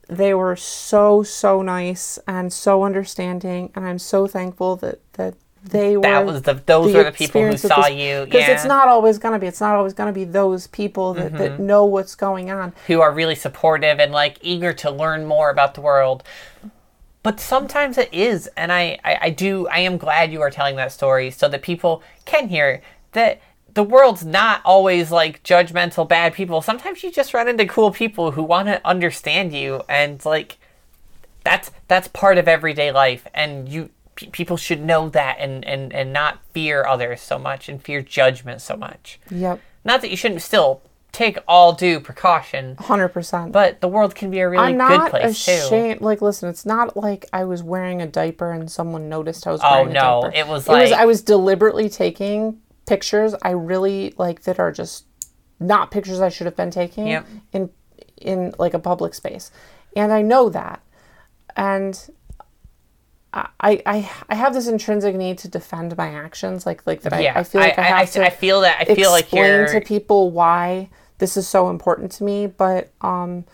[0.08, 5.98] They were so so nice and so understanding, and I'm so thankful that that they
[5.98, 6.04] were.
[6.04, 8.26] That was the those were the people who saw this- you.
[8.26, 8.52] because Yeah.
[8.54, 11.28] it's not always going to be it's not always going to be those people that,
[11.34, 11.38] Mm-hmm.
[11.38, 15.50] that know what's going on who are really supportive and like eager to learn more
[15.50, 16.24] about the world.
[17.22, 20.78] But sometimes it is, and I, I, I do I am glad you are telling
[20.78, 23.42] that story so that people can hear that
[23.74, 26.62] the world's not always like judgmental bad people.
[26.62, 30.58] Sometimes you just run into cool people who want to understand you and like
[31.44, 33.90] that's that's part of everyday life and you
[34.20, 38.02] pe- people should know that and, and and not fear others so much and fear
[38.02, 39.20] judgment so much.
[39.32, 44.30] yep Not that you shouldn't still take all due precaution, 100% but the world can
[44.30, 45.52] be a really i'm good not place too.
[45.52, 49.52] ashamed like listen it's not like i was wearing a diaper and someone noticed i
[49.52, 52.60] was Oh, wearing a no, diaper it was it was like- i was deliberately taking
[52.86, 55.06] pictures i really like that are just
[55.60, 57.28] not pictures i should have been taking Yep.
[57.54, 57.70] in
[58.18, 59.50] in like a public space
[59.96, 60.80] and i know that
[61.56, 62.10] and
[63.32, 63.48] I,
[63.86, 67.22] I I have this intrinsic need to defend my actions, like like that.
[67.22, 68.26] Yeah, I, I feel like I, have I, to.
[68.26, 68.78] I feel that.
[68.80, 70.90] I feel like explain to people why
[71.20, 73.46] this is so important to me, but um,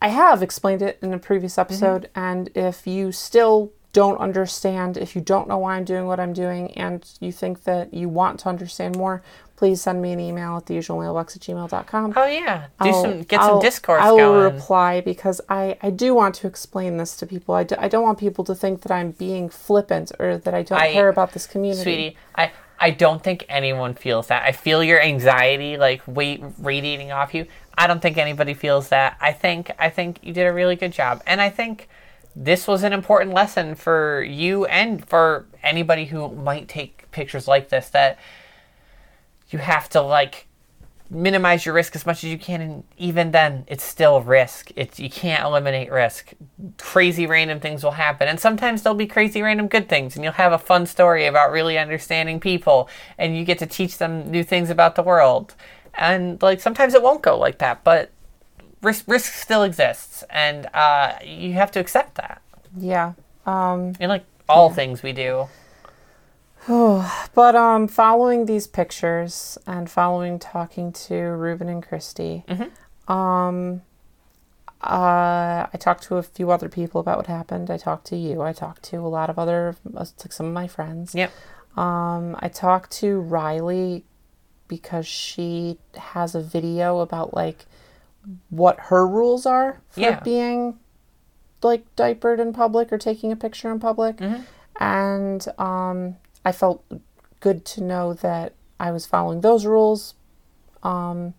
[0.00, 1.60] I have explained it in a previous Mm-hmm.
[1.60, 6.18] episode, and if you still don't understand, if you don't know why I'm doing what
[6.20, 9.22] I'm doing, and you think that you want to understand more,
[9.56, 12.12] please send me an email at theusualmailbox at gmail.com.
[12.14, 15.90] oh yeah, do I'll- some get some I'll- discourse I will reply because I, I
[15.90, 17.54] do want to explain this to people.
[17.54, 20.62] I, do, I don't want people to think that I'm being flippant or that I
[20.62, 21.82] don't I- care about this community.
[21.82, 24.42] Sweetie, I I don't think anyone feels that.
[24.42, 27.46] I feel your anxiety like wait radiating off you.
[27.78, 29.16] I don't think anybody feels that.
[29.20, 31.88] I think I think you did a really good job, and I think
[32.36, 37.70] this was an important lesson for you and for anybody who might take pictures like
[37.70, 37.88] this.
[37.88, 38.18] That
[39.48, 40.46] you have to like
[41.08, 44.98] minimize your risk as much as you can and even then it's still risk it's
[44.98, 46.32] you can't eliminate risk
[46.78, 50.32] crazy random things will happen and sometimes there'll be crazy random good things and you'll
[50.32, 52.88] have a fun story about really understanding people
[53.18, 55.54] and you get to teach them new things about the world
[55.94, 58.10] and like sometimes it won't go like that but
[58.86, 62.40] risk risk still exists and uh, you have to accept that
[62.78, 63.12] Yeah.
[63.44, 65.48] Um, in like all things we do
[67.34, 72.44] But um, following these pictures and following talking to Ruben and Christy,
[73.06, 73.82] um,
[74.82, 77.70] uh, I talked to a few other people about what happened.
[77.70, 78.42] I talked to you.
[78.42, 81.14] I talked to a lot of other, to some of my friends.
[81.14, 81.32] Yep.
[81.76, 84.04] Um, I talked to Riley
[84.66, 87.66] because she has a video about like
[88.50, 90.20] what her rules are for Yeah.
[90.20, 90.78] being
[91.62, 94.20] like diapered in public or taking a picture in public.
[94.78, 96.84] And um, I felt
[97.40, 100.14] good to know that I was following those rules.
[100.82, 101.34] Um,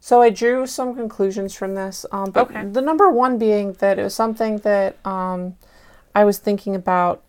[0.00, 2.04] so I drew some conclusions from this.
[2.10, 2.64] Um, but Okay.
[2.64, 5.56] the number one being that it was something that um,
[6.14, 7.22] I was thinking about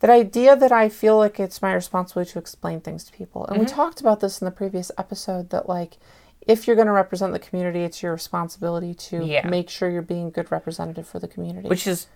[0.00, 3.46] that idea that I feel like it's my responsibility to explain things to people.
[3.46, 5.98] And we talked about this in the previous episode that like
[6.46, 9.46] if you're going to represent the community, it's your responsibility to Yeah.
[9.48, 11.68] make sure you're being a good representative for the community.
[11.68, 12.06] Which is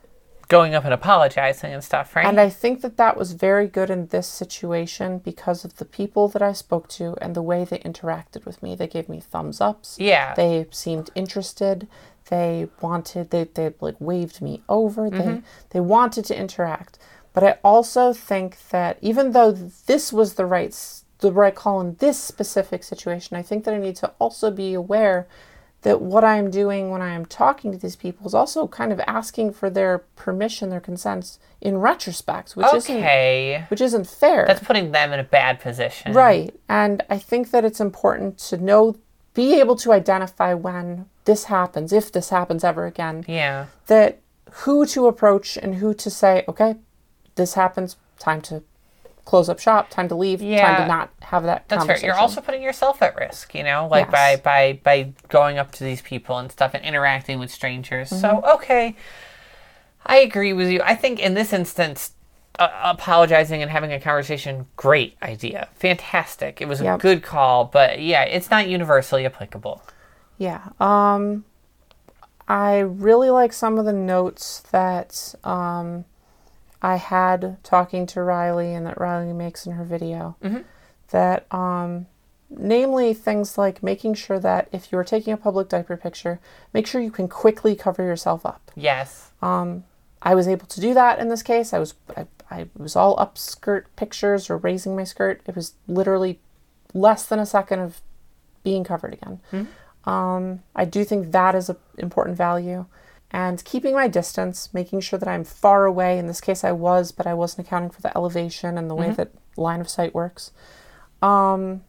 [0.49, 2.25] going up and apologizing and stuff, right?
[2.25, 6.27] and I think that that was very good in this situation because of the people
[6.29, 8.75] that I spoke to and the way they interacted with me.
[8.75, 9.99] They gave me thumbs ups.
[10.01, 10.35] Yeah.
[10.35, 11.87] They seemed interested.
[12.31, 15.11] They wanted they they like waved me over.
[15.11, 15.47] They mm-hmm.
[15.71, 16.99] they wanted to interact.
[17.35, 20.75] But I also think that even though this was the right
[21.21, 24.75] the right call in this specific situation, I think that I need to also be
[24.75, 25.27] aware
[25.83, 29.01] that what I'm doing when I am talking to these people is also kind of
[29.07, 34.45] asking for their permission, their consents in retrospect, which isn't which isn't fair.
[34.47, 36.15] That's putting them in a bad position.
[36.15, 36.53] Right.
[36.69, 38.97] And I think that it's important to know,
[39.35, 43.67] be able to identify when this happens, if this happens ever again, Yeah.
[43.87, 44.19] that
[44.51, 46.75] who to approach and who to say, okay,
[47.37, 48.65] this happens, time to
[49.29, 50.67] close up shop, time to leave, yeah.
[50.67, 51.99] time to not have that That's fair.
[52.03, 54.41] You're also putting yourself at risk, you know, like Yes.
[54.43, 58.09] by by by going up to these people and stuff and interacting with strangers.
[58.09, 58.49] So Mm-hmm.
[58.57, 58.97] okay,
[60.07, 60.81] I agree with you.
[60.83, 62.13] I think in this instance,
[62.59, 66.63] uh, apologizing and having a conversation, great idea, fantastic.
[66.63, 67.01] It was a Yep.
[67.01, 69.83] good call, but yeah, it's not universally applicable.
[70.39, 70.63] Yeah.
[70.81, 71.45] Um
[72.49, 76.07] I really like some of the notes that um
[76.81, 80.37] I had talking to Riley and that Riley makes in her video.
[81.11, 82.07] That um
[82.51, 86.41] namely things like making sure that if you are taking a public diaper picture,
[86.73, 88.71] make sure you can quickly cover yourself up.
[88.75, 89.31] Yes.
[90.21, 91.73] I was able to do that in this case.
[91.73, 95.43] I was I, I was all up skirt pictures or raising my skirt.
[95.47, 96.39] It was literally
[96.95, 98.01] less than a second of
[98.65, 99.41] being covered again.
[100.05, 102.87] Um, I do think that is an important value.
[103.31, 106.19] And keeping my distance, making sure that I'm far away.
[106.19, 109.11] In this case, I was, but I wasn't accounting for the elevation and the way
[109.11, 110.51] that line of sight works.
[111.21, 111.83] Um,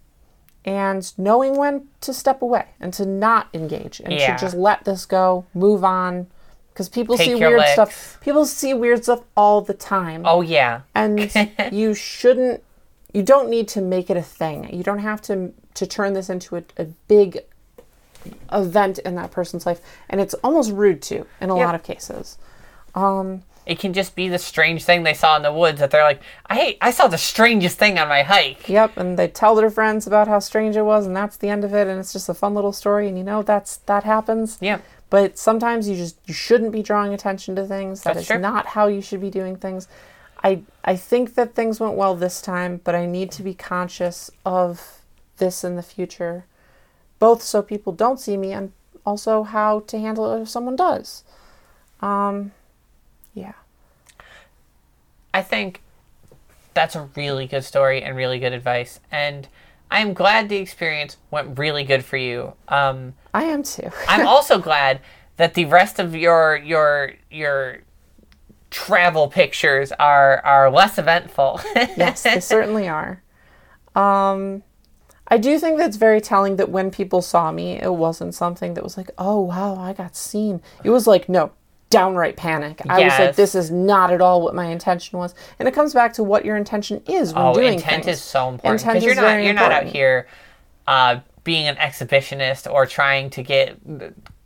[0.66, 4.36] and knowing when to step away and to not engage and Yeah.
[4.36, 6.28] to just let this go, move on.
[6.74, 7.72] Because people Take see weird licks.
[7.74, 8.18] stuff.
[8.22, 10.82] People see weird stuff all the time Oh yeah.
[10.96, 11.30] and
[11.72, 12.64] you shouldn't
[13.14, 16.30] you don't need to make it a thing you don't have to to turn this
[16.30, 17.40] into a, a big
[18.52, 21.66] event in that person's life and it's almost rude to in a Yep.
[21.66, 22.38] lot of cases
[22.96, 26.04] Um, It can just be the strange thing they saw in the woods that they're
[26.04, 28.68] like, I I saw the strangest thing on my hike.
[28.68, 31.64] yep and they tell their friends about how strange it was and that's the end
[31.64, 34.58] of it and it's just a fun little story and you know that's that happens
[34.60, 34.80] Yeah.
[35.12, 38.40] but sometimes you just you shouldn't be drawing attention to things That That's is true.
[38.40, 39.88] not how you should be doing things
[40.44, 44.32] i i think that things went well this time but i need to be conscious
[44.46, 45.00] of
[45.38, 46.46] this in the future
[47.20, 48.72] both so people don't see me and
[49.06, 51.24] also how to handle it if someone does
[52.02, 52.52] um
[53.34, 53.54] yeah
[55.34, 55.82] I think
[56.74, 59.00] that's a really good story and really good advice.
[59.12, 59.48] And
[59.92, 62.54] I'm glad the experience went really good for you.
[62.68, 65.02] Um, i am too I'm also glad
[65.38, 67.80] that the rest of your your your
[68.72, 71.62] travel pictures are are less eventful.
[71.76, 73.22] yes, they certainly are.
[73.96, 74.64] Um,
[75.30, 78.84] I do think that's very telling that when people saw me, it wasn't something that
[78.84, 80.62] was like, oh, wow, I got seen.
[80.84, 81.52] It was like, no,
[81.90, 82.82] downright panic.
[82.88, 85.36] I was like, this is not at all what my intention was.
[85.58, 88.18] And it comes back to what your intention is when oh, doing intent things.
[88.18, 90.28] is so important because you're not you're not out here
[90.88, 93.78] uh, being an exhibitionist or trying to get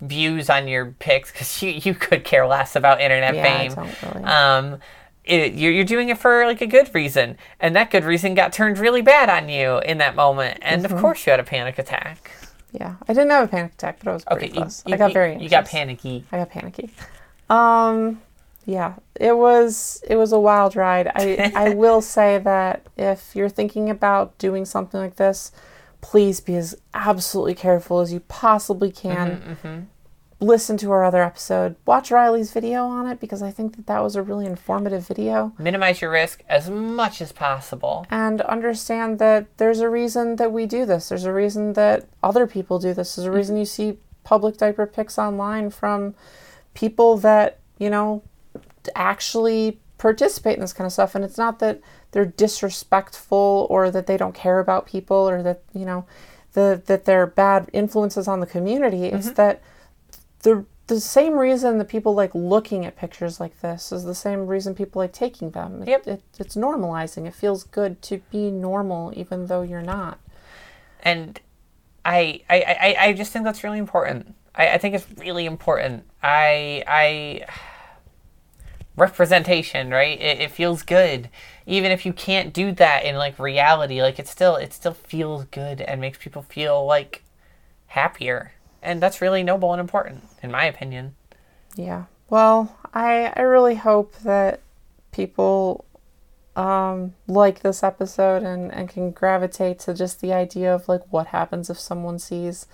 [0.01, 3.73] views on your pics because you you could care less about internet Yeah, I fame.
[3.73, 4.23] don't really.
[4.25, 4.79] Um,
[5.25, 8.51] it, you're, you're doing it for like a good reason, and that good reason got
[8.53, 10.93] turned really bad on you in that moment, and Mm-hmm.
[10.95, 12.31] of course you had a panic attack.
[12.71, 14.83] Yeah, I didn't have a panic attack, but I was pretty Okay, close.
[14.85, 16.25] you- I got you- very you got panicky.
[16.31, 16.89] I got panicky.
[17.49, 18.21] Um,
[18.65, 21.07] yeah, it was it was a wild ride.
[21.13, 25.51] I I will say that if you're thinking about doing something like this,
[26.01, 29.87] please be as absolutely careful as you possibly can.
[30.43, 34.03] Listen to our other episode, watch Riley's video on it because I think that that
[34.03, 35.53] was a really informative video.
[35.57, 38.05] Minimize your risk as much as possible.
[38.11, 41.09] And understand that there's a reason that we do this.
[41.09, 43.15] There's a reason that other people do this.
[43.15, 43.59] There's a reason mm-hmm.
[43.61, 46.15] you see public diaper pics online from
[46.73, 48.21] people that, you know,
[48.95, 51.15] actually participate in this kind of stuff.
[51.15, 51.79] And it's not that
[52.11, 56.05] they're disrespectful or that they don't care about people or that, you know,
[56.53, 59.05] the, that they're bad influences on the community.
[59.05, 59.35] It's mm-hmm.
[59.35, 59.61] that
[60.43, 64.47] the the same reason that people like looking at pictures like this is the same
[64.47, 65.81] reason people like taking them.
[65.83, 66.07] It, Yep.
[66.07, 67.25] it, it's normalizing.
[67.25, 70.19] It feels good to be normal, even though you're not.
[71.01, 71.39] and
[72.05, 74.35] I, I, I, I just think that's really important.
[74.53, 76.03] I, I think it's really important.
[76.21, 77.45] I, I,
[78.97, 80.19] representation, right?
[80.19, 81.29] It, it feels good,
[81.65, 84.01] even if you can't do that in like reality.
[84.01, 87.23] Like it still, it still feels good and makes people feel like
[87.87, 88.51] happier,
[88.83, 91.15] and that's really noble and important, in my opinion.
[91.75, 92.05] Yeah.
[92.29, 94.61] Well, I I really hope that
[95.11, 95.85] people
[96.55, 101.27] um, like this episode and, and can gravitate to just the idea of like what
[101.27, 102.67] happens if someone sees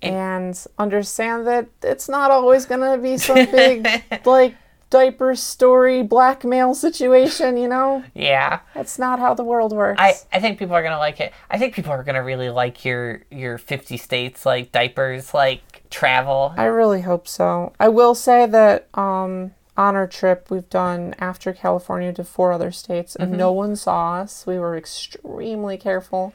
[0.00, 3.86] and understand that it's not always gonna be some big
[4.24, 4.56] like
[4.92, 8.04] diaper story blackmail situation, you know?
[8.14, 8.60] Yeah.
[8.74, 9.98] That's not how the world works.
[9.98, 11.32] I, I think people are gonna like it.
[11.50, 16.52] I think people are gonna really like your your fifty states like diapers like travel.
[16.58, 17.72] I really hope so.
[17.80, 22.70] I will say that um, on our trip, we've done after California to four other
[22.70, 24.46] states, and no one saw us.
[24.46, 26.34] We were extremely careful.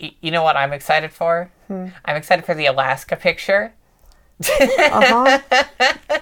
[0.00, 1.50] Y- you know what I'm excited for?
[1.68, 1.86] Hmm.
[2.04, 3.72] I'm excited for the Alaska picture.
[4.46, 5.60] Uh huh.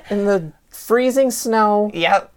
[0.11, 0.53] In the
[0.87, 1.91] freezing snow.
[1.93, 2.33] Yep.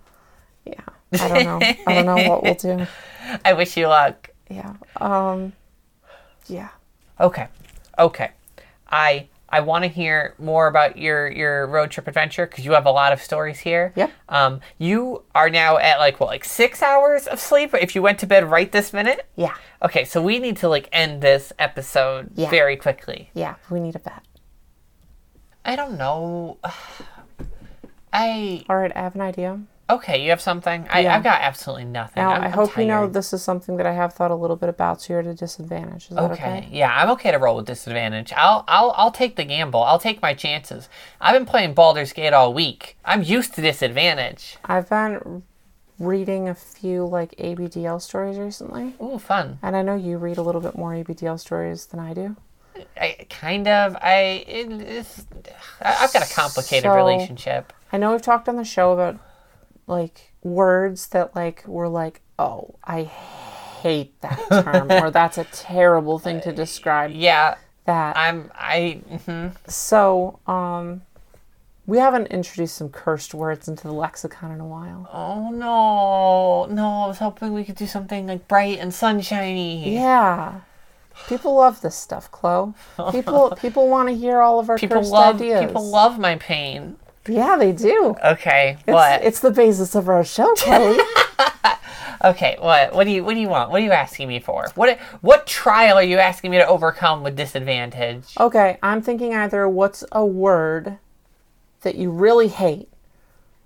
[0.65, 0.73] Yeah.
[1.13, 1.59] I don't know.
[1.87, 2.87] I don't know what we'll do.
[3.45, 4.29] I wish you luck.
[4.49, 4.73] Yeah.
[4.97, 5.53] Um.
[6.47, 6.69] Yeah.
[7.19, 7.47] Okay.
[7.97, 8.31] Okay.
[8.89, 12.85] I I want to hear more about your your road trip adventure because you have
[12.87, 13.93] a lot of stories here.
[13.95, 14.09] Yeah.
[14.29, 18.17] Um, you are now at like what, like six hours of sleep if you went
[18.19, 19.27] to bed right this minute.
[19.35, 19.53] Yeah.
[19.83, 22.49] Okay, so we need to like end this episode Yeah.
[22.49, 23.29] very quickly.
[23.35, 23.55] Yeah.
[23.69, 24.23] We need a bet.
[25.63, 26.57] I don't know.
[28.13, 28.91] I All right.
[28.95, 29.59] I have an idea.
[29.89, 30.23] okay.
[30.23, 30.87] You have something.
[30.89, 31.15] I, Yeah.
[31.15, 32.21] I've got absolutely nothing.
[32.23, 33.13] Now, I'm, i I'm hope you know tired.
[33.13, 35.33] this is something that I have thought a little bit about, so you're at a
[35.33, 36.03] disadvantage.
[36.09, 36.33] Is that Okay.
[36.33, 36.67] okay?
[36.71, 38.31] Yeah, I'm okay to roll with disadvantage.
[38.35, 39.83] I'll I'll I'll take the gamble.
[39.83, 40.89] I'll take my chances.
[41.21, 42.97] I've been playing Baldur's Gate all week.
[43.05, 44.57] I'm used to disadvantage.
[44.65, 45.43] I've been
[45.99, 48.93] reading a few like ABDL stories recently.
[49.01, 49.59] Ooh, fun.
[49.61, 52.35] And I know you read a little bit more ABDL stories than I do.
[52.99, 55.05] I kind of I it,
[55.81, 57.73] I've got a complicated So- relationship.
[57.91, 59.17] I know we've talked on the show about
[59.87, 66.19] like words that like were like, oh, I hate that term, or that's a terrible
[66.19, 67.55] thing to describe Yeah,
[67.85, 68.15] that.
[68.17, 69.55] I'm I mhm.
[69.69, 71.01] so, um,
[71.87, 75.09] we haven't introduced some cursed words into the lexicon in a while.
[75.11, 76.71] Oh no.
[76.71, 79.95] No, I was hoping we could do something like bright and sunshiny.
[79.95, 80.59] Yeah.
[81.27, 82.73] People love this stuff, Chloe.
[83.11, 85.65] People people want to hear all of our People cursed love ideas.
[85.67, 86.95] people love my pain.
[87.27, 88.15] Yeah, they do.
[88.25, 89.23] Okay, It's, what?
[89.23, 90.97] it's the basis of our show, Chloe.
[92.21, 92.93] Okay, what?
[92.93, 93.71] What do you what do you want?
[93.71, 94.67] What are you asking me for?
[94.75, 98.33] What what trial are you asking me to overcome with disadvantage?
[98.37, 100.97] okay, I'm thinking either what's a word
[101.81, 102.89] that you really hate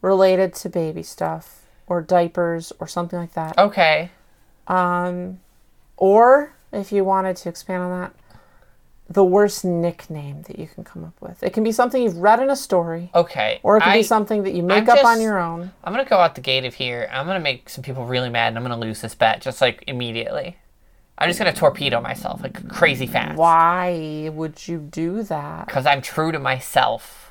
[0.04, 3.58] related to baby stuff or diapers or something like that.
[3.58, 4.12] Okay.
[4.68, 5.40] Um,
[5.98, 8.14] or if you wanted to expand on that,
[9.10, 11.44] the worst nickname that you can come up with.
[11.44, 13.60] It can be something you've read in a story, Okay.
[13.62, 15.72] or it can I, be something that you make I'm up on your own.
[15.84, 17.10] I'm gonna go out the gate of here.
[17.12, 19.84] I'm gonna make some people really mad, and I'm gonna lose this bet just like
[19.88, 20.58] immediately.
[21.18, 23.38] I'm just gonna torpedo myself like crazy fast.
[23.38, 25.68] Why would you do that?
[25.68, 27.23] Because I'm true to myself.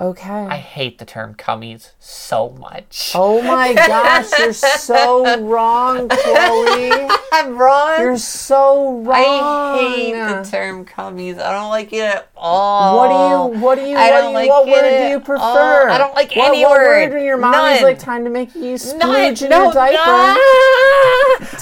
[0.00, 0.30] Okay.
[0.30, 3.12] I hate the term cummies so much.
[3.14, 6.90] Oh my gosh, you're so wrong, Chloe.
[7.32, 8.00] I'm wrong.
[8.00, 9.14] You're so wrong.
[9.14, 11.38] I hate the term cummies.
[11.38, 12.96] I don't like it at all.
[12.96, 13.60] What do you?
[13.62, 13.94] What do you?
[13.98, 15.42] I what don't do you, like what it word do you prefer?
[15.42, 15.90] all.
[15.90, 17.10] I don't like what, any what word.
[17.10, 19.96] word in your mom is like time to make you splooge in no, your diaper?
[19.96, 20.36] nah.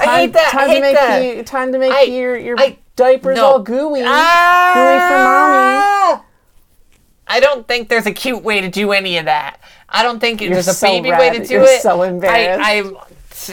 [0.01, 0.51] I hate that.
[0.53, 1.25] time I to make that.
[1.37, 1.43] you.
[1.43, 3.45] Time to make I- your your I- diapers no.
[3.45, 4.03] all gooey.
[4.05, 4.73] Ah!
[4.75, 6.25] Gooey for mommy.
[7.29, 9.61] I don't think there's a cute way to do any of that.
[9.89, 11.19] I don't think You're there's a so baby red.
[11.21, 11.83] way to do You're it.
[11.83, 12.61] so embarrassed.
[12.65, 12.83] I,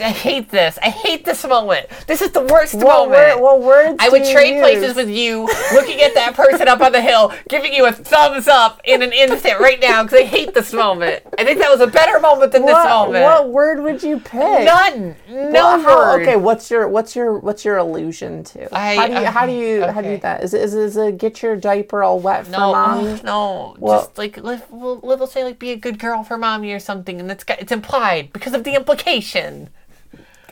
[0.04, 0.78] I hate this.
[0.82, 1.86] I hate this moment.
[2.06, 3.10] This is the worst What, moment.
[3.10, 3.96] word, what words?
[4.00, 4.60] I would trade use?
[4.60, 8.48] places with you, looking at that person up on the hill, giving you a thumbs
[8.48, 11.22] up in an instant right now because I hate this moment.
[11.38, 13.24] I think that was a better moment than this What, moment.
[13.24, 14.32] what word would you pick?
[14.64, 15.16] None.
[15.28, 18.74] No Well, how- okay, what's your what's your what's your allusion to?
[18.74, 20.42] I- how do you uh, how do okay, you how do you that?
[20.44, 23.20] Is it, is is it get your diaper all wet for No, mommy?
[23.24, 26.72] no, Well- just like li- we'll, we'll say like be a good girl for mommy
[26.72, 29.68] or something, and it's got, it's implied because of the implication.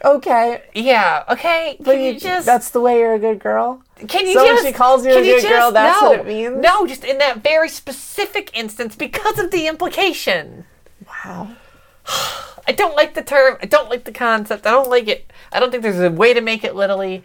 [0.04, 1.76] Okay, Yeah, okay.
[1.80, 3.82] but Can you, you just that's the way you're a good girl.
[4.06, 6.26] Can you So when just she calls you a good girl, that's no, what it
[6.26, 6.56] means?
[6.58, 10.66] No, just in that very specific instance because of the implication.
[11.06, 11.56] Wow.
[12.66, 13.56] I don't like the term.
[13.62, 14.66] I don't like the concept.
[14.66, 15.32] I don't like it.
[15.52, 17.24] I don't think there's a way to make it literally.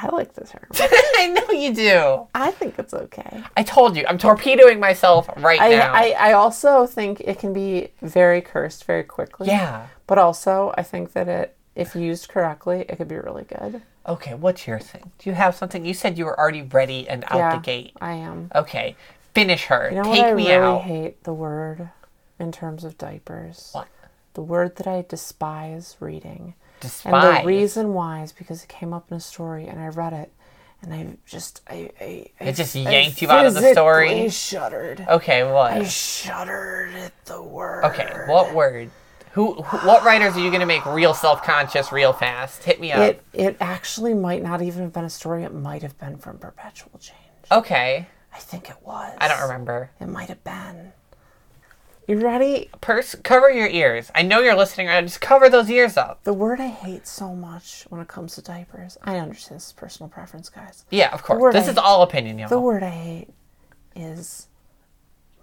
[0.00, 0.66] I like the term.
[0.74, 2.28] I know you do.
[2.34, 3.42] I think it's okay.
[3.56, 4.04] I told you.
[4.08, 5.92] I'm torpedoing myself right I, now.
[5.92, 9.48] I, I also think it can be very cursed very quickly.
[9.48, 9.88] yeah.
[10.06, 13.82] But also, I think that it, if used correctly, it could be really good.
[14.06, 14.34] Okay.
[14.34, 15.10] What's your thing?
[15.18, 15.84] Do you have something?
[15.84, 17.92] You said you were already ready and out yeah, the gate.
[18.00, 18.50] I am.
[18.54, 18.94] Okay.
[19.34, 19.90] Finish her.
[19.90, 20.82] You know Take what I me really out.
[20.82, 21.90] hate the word
[22.38, 23.70] in terms of diapers.
[23.72, 23.88] What?
[24.34, 26.54] The word that I despise reading.
[26.80, 27.24] Despise.
[27.24, 30.12] And the reason why is because it came up in a story and I read
[30.12, 30.32] it
[30.82, 34.28] and I just I, I, I It just I yanked you out of the story?
[34.30, 35.04] shuddered.
[35.08, 35.42] Okay.
[35.44, 35.72] What?
[35.72, 37.84] I shuddered at the word.
[37.86, 38.90] Okay, what word?
[39.32, 42.64] Who, who what writers are you going to make real self-conscious real fast?
[42.64, 43.00] Hit me up.
[43.00, 45.44] It it actually might not even have been a story.
[45.44, 47.18] It might have been from Perpetual Change.
[47.52, 48.06] okay.
[48.32, 49.16] I think it was.
[49.20, 49.90] I don't remember.
[50.00, 50.92] It might have been.
[52.08, 52.70] You ready?
[52.80, 54.10] Purse, cover your ears.
[54.14, 55.02] I know you're listening right now.
[55.06, 56.24] Just cover those ears up.
[56.24, 58.96] The word I hate so much when it comes to diapers.
[59.02, 60.86] I understand this is personal preference, guys.
[60.90, 61.52] Yeah, of course.
[61.52, 62.48] This I- is all opinion, y'all.
[62.48, 63.28] The word I hate
[63.94, 64.48] is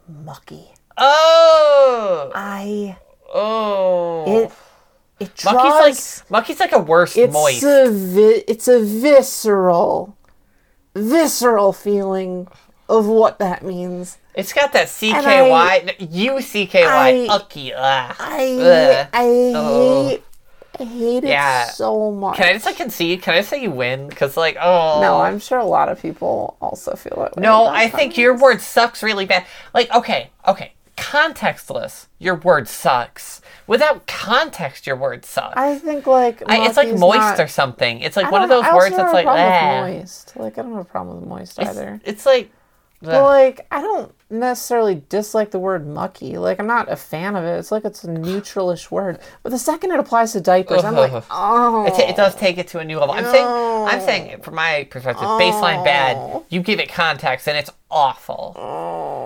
[0.07, 0.65] mucky.
[0.97, 2.97] oh, I
[3.31, 4.23] oh.
[4.45, 4.51] it
[5.19, 5.53] it draws.
[5.53, 7.61] Mucky's like Mucky's like a worse it's moist.
[7.63, 10.17] a vi- it's a visceral,
[10.95, 12.47] visceral feeling
[12.89, 14.17] of what that means.
[14.35, 17.73] it's got that CKY, U C K Y, I- ucky.
[17.73, 18.15] ugh.
[18.19, 19.07] I Ugh.
[19.13, 19.25] I
[19.55, 20.07] Oh.
[20.09, 20.23] hate
[20.77, 21.67] I hate it Yeah.
[21.67, 22.35] so much.
[22.35, 23.21] Can I just like concede?
[23.21, 24.07] Can I say you win?
[24.09, 27.29] Because like, oh No, I'm sure a lot of people also feel way.
[27.37, 29.45] No, I think your word sucks really bad.
[29.73, 33.41] Like, okay, okay, contextless, your word sucks.
[33.67, 35.55] Without context, your word sucks.
[35.57, 38.01] I think like I, it's like moist not- or something.
[38.01, 39.81] It's like one of those words that's like, eh.
[39.81, 40.33] moist.
[40.35, 41.99] Like I don't have a problem with moist It's, either.
[42.03, 42.51] it's like,
[43.01, 46.37] But like I don't necessarily dislike the word mucky.
[46.37, 47.57] Like I'm not a fan of it.
[47.57, 49.19] It's like it's a neutralish word.
[49.43, 51.85] But the second it applies to diapers, I'm like, oh.
[51.85, 53.13] it, ta- it does take it to a new level.
[53.13, 56.17] I'm saying, I'm saying, from my perspective, baseline bad.
[56.17, 56.45] Oh.
[56.49, 58.53] You give it context, and it's awful.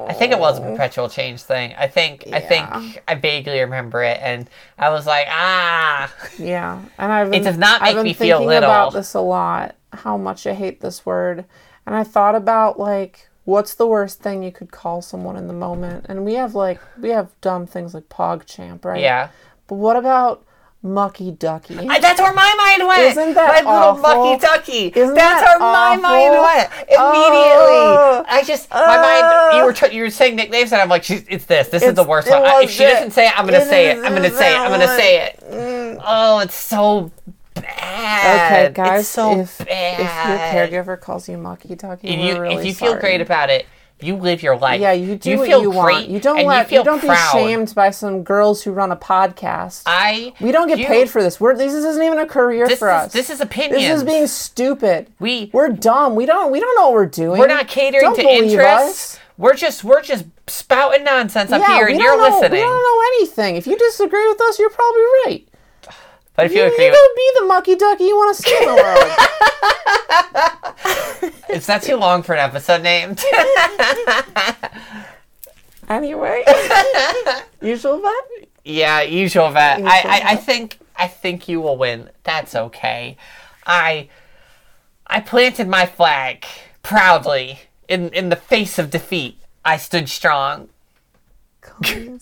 [0.09, 1.73] I think it was a perpetual change thing.
[1.77, 6.13] I think, I think I vaguely remember it, and I was like, ah.
[6.37, 8.69] Yeah, and I've been, does not I've been me feel thinking little.
[8.69, 9.75] about this a lot.
[9.91, 11.45] How much I hate this word,
[11.85, 15.53] and I thought about like what's the worst thing you could call someone in the
[15.53, 16.05] moment.
[16.07, 19.01] And we have like we have dumb things like PogChamp, right?
[19.01, 19.29] Yeah.
[19.67, 20.45] But what about
[20.83, 21.77] Mucky Ducky?
[21.77, 23.01] I, that's where my mind went.
[23.01, 24.87] Isn't that my little mucky ducky?
[24.95, 27.85] Isn't that's that where my mind went immediately.
[27.89, 28.25] Oh.
[28.27, 29.01] I just my oh.
[29.01, 29.57] mind.
[29.57, 31.69] You were t- you were saying nicknames, and I'm like, she's, it's this.
[31.69, 32.43] This is the worst one.
[32.43, 32.93] I, if she it.
[32.93, 33.97] doesn't say it, I'm gonna It say it.
[33.97, 34.59] I'm gonna say it.
[34.59, 35.99] I'm gonna say it.
[36.05, 37.11] Oh, it's so
[37.61, 38.65] bad.
[38.65, 39.99] Okay, guys, it's so if, bad.
[39.99, 43.49] if your caregiver calls you Mucky Ducky, If you really if you feel great about
[43.49, 43.65] it,
[44.01, 44.79] you live your life.
[44.79, 46.07] yeah, you do you what feel you great, want.
[46.07, 47.33] You don't let you, feel don't proud.
[47.33, 49.83] be shamed by some girls who run a podcast.
[49.85, 51.39] I we don't get you- paid for this.
[51.39, 53.11] We're this isn't even a career for is us.
[53.13, 55.11] this is This is being stupid.
[55.19, 56.15] We- we're dumb.
[56.15, 57.39] We don't we don't know what we're doing.
[57.39, 59.15] We're not catering Don't to interests.
[59.15, 59.19] us.
[59.37, 62.51] We're just we're just spouting nonsense up yeah, here, and you're know, listening.
[62.51, 63.55] We don't know anything.
[63.57, 65.47] If you disagree with us, you're probably right.
[66.39, 68.41] But if You, you you agree, go with, be the mucky ducky you want to
[68.41, 68.75] see in the
[71.21, 71.41] world.
[71.49, 73.17] it's not too long for an episode name.
[75.89, 76.45] anyway,
[77.61, 78.47] usual bet.
[78.63, 79.79] yeah, usual bet.
[79.79, 82.09] Usual I, I, I think I think you will win.
[82.23, 83.17] That's okay.
[83.67, 84.07] I
[85.07, 86.45] I planted my flag
[86.83, 87.59] proudly
[87.89, 89.37] in in the face of defeat.
[89.65, 90.69] I stood strong.
[91.83, 92.17] I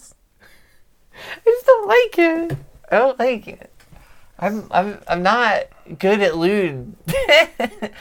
[1.45, 2.57] just don't like it.
[2.91, 3.72] I don't like it.
[4.40, 5.64] I'm I'm I'm not
[6.00, 6.96] good at lewd.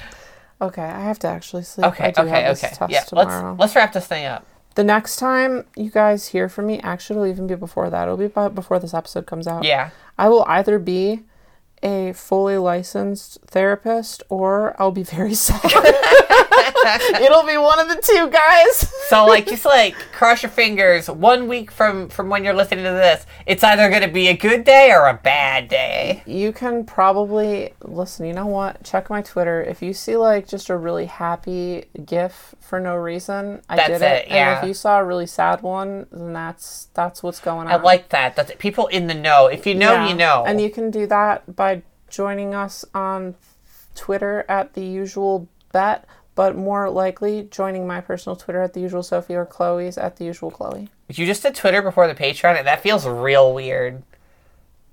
[0.61, 1.87] Okay, I have to actually sleep.
[1.87, 2.72] okay, I do okay, okay.
[2.89, 3.51] Yeah, tomorrow.
[3.51, 4.47] let's let's wrap this thing up.
[4.74, 8.05] The next time you guys hear from me, actually, it'll even be before that.
[8.05, 9.64] It'll be about before this episode comes out.
[9.64, 9.91] Yeah.
[10.18, 11.24] I will either be
[11.83, 15.61] a fully licensed therapist or I'll be very sad.
[17.20, 18.93] It'll be one of the two guys.
[19.09, 22.91] so like just like cross your fingers one week from from when you're listening to
[22.91, 26.85] this it's either going to be a good day or a bad day You can
[26.85, 28.27] probably listen.
[28.27, 28.83] You know what?
[28.85, 29.62] Check my Twitter.
[29.62, 34.03] If you see like just a really happy GIF for no reason, I That's did
[34.03, 34.57] it, yeah.
[34.57, 37.72] And if you saw a really sad one, then that's that's what's going on.
[37.72, 40.09] i like that that's people in the know if you know Yeah.
[40.09, 41.65] you know And you can do that by
[42.09, 43.34] joining us on
[43.94, 49.02] Twitter at the usual bet, but more likely joining my personal Twitter at the usual
[49.02, 50.88] Sophie or Chloe's at the usual Chloe.
[51.09, 54.02] you just did twitter before the patreon and that feels real weird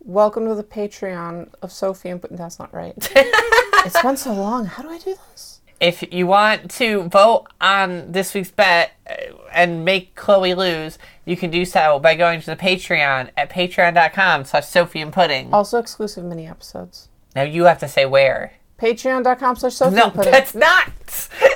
[0.05, 2.93] Welcome to the Patreon of Sophie and that's not right.
[3.15, 4.65] it's been so long.
[4.65, 5.52] How do I do this?
[5.83, 9.13] If you want to vote on this week's bet uh,
[9.51, 14.45] and make Chloe lose, you can do so by going to the Patreon at patreon.com
[14.45, 15.53] slash Sophie and Pudding.
[15.53, 17.09] Also exclusive mini episodes.
[17.35, 18.53] Now you have to say where.
[18.79, 20.31] Patreon.com slash Sophie No, and Pudding.
[20.31, 20.91] that's not.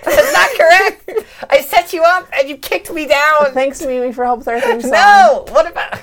[0.04, 1.26] That's not correct.
[1.50, 3.54] I set you up and you kicked me down.
[3.54, 4.92] Thanks, Mimi, for help with our theme song.
[4.92, 5.46] No.
[5.50, 6.00] What about?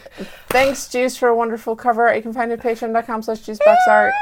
[0.48, 2.14] Thanks, Juice, for a wonderful cover.
[2.14, 4.12] You can find it at patreon.com slash juiceboxart.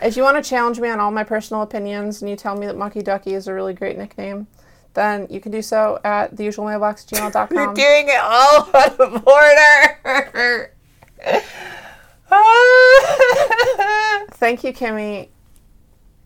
[0.00, 2.66] If you want to challenge me on all my personal opinions and you tell me
[2.66, 4.46] that Mucky Ducky is a really great nickname,
[4.94, 7.56] then you can do so at theusualmailbox@gmail.com.
[7.56, 10.70] You're doing it all out of order.
[14.32, 15.28] Thank you, Kimmy,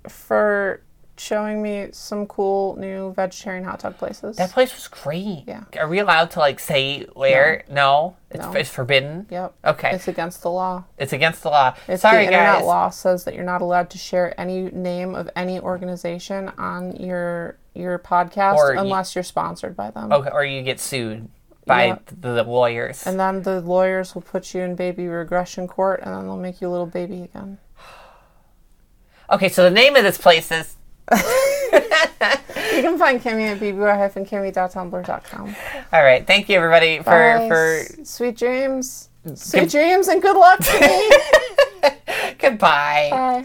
[0.09, 0.83] for
[1.19, 4.37] showing me some cool new vegetarian hot dog places.
[4.37, 5.45] that place was great.
[5.47, 5.65] Yeah.
[5.79, 7.65] Are we allowed to like say where?
[7.71, 8.17] No.
[8.31, 8.53] It's, No.
[8.53, 9.27] it's forbidden.
[9.31, 9.55] Yep.
[9.65, 9.91] Okay.
[9.95, 10.85] It's against the law.
[10.99, 11.75] It's against the law.
[11.89, 12.65] It's Sorry, the internet guys.
[12.65, 17.59] law says that you're not allowed to share any name of any organization on your
[17.75, 20.11] your podcast Or unless you're sponsored by them.
[20.13, 21.29] Okay, or you get sued
[21.67, 21.99] by Yeah.
[22.21, 23.07] the, the lawyers.
[23.07, 26.61] And then the lawyers will put you in baby regression court and then they'll make
[26.61, 27.59] you a little baby again.
[29.31, 30.77] okay, so the name of this place is.
[31.13, 35.57] You can find Kimmy at bb-kimmy.tumblr.com.
[35.93, 37.49] All right, thank you everybody for Bye.
[37.49, 39.09] for sweet dreams.
[39.35, 41.11] Sweet Good- dreams and good luck to me.
[42.39, 43.09] goodbye.
[43.11, 43.45] Bye.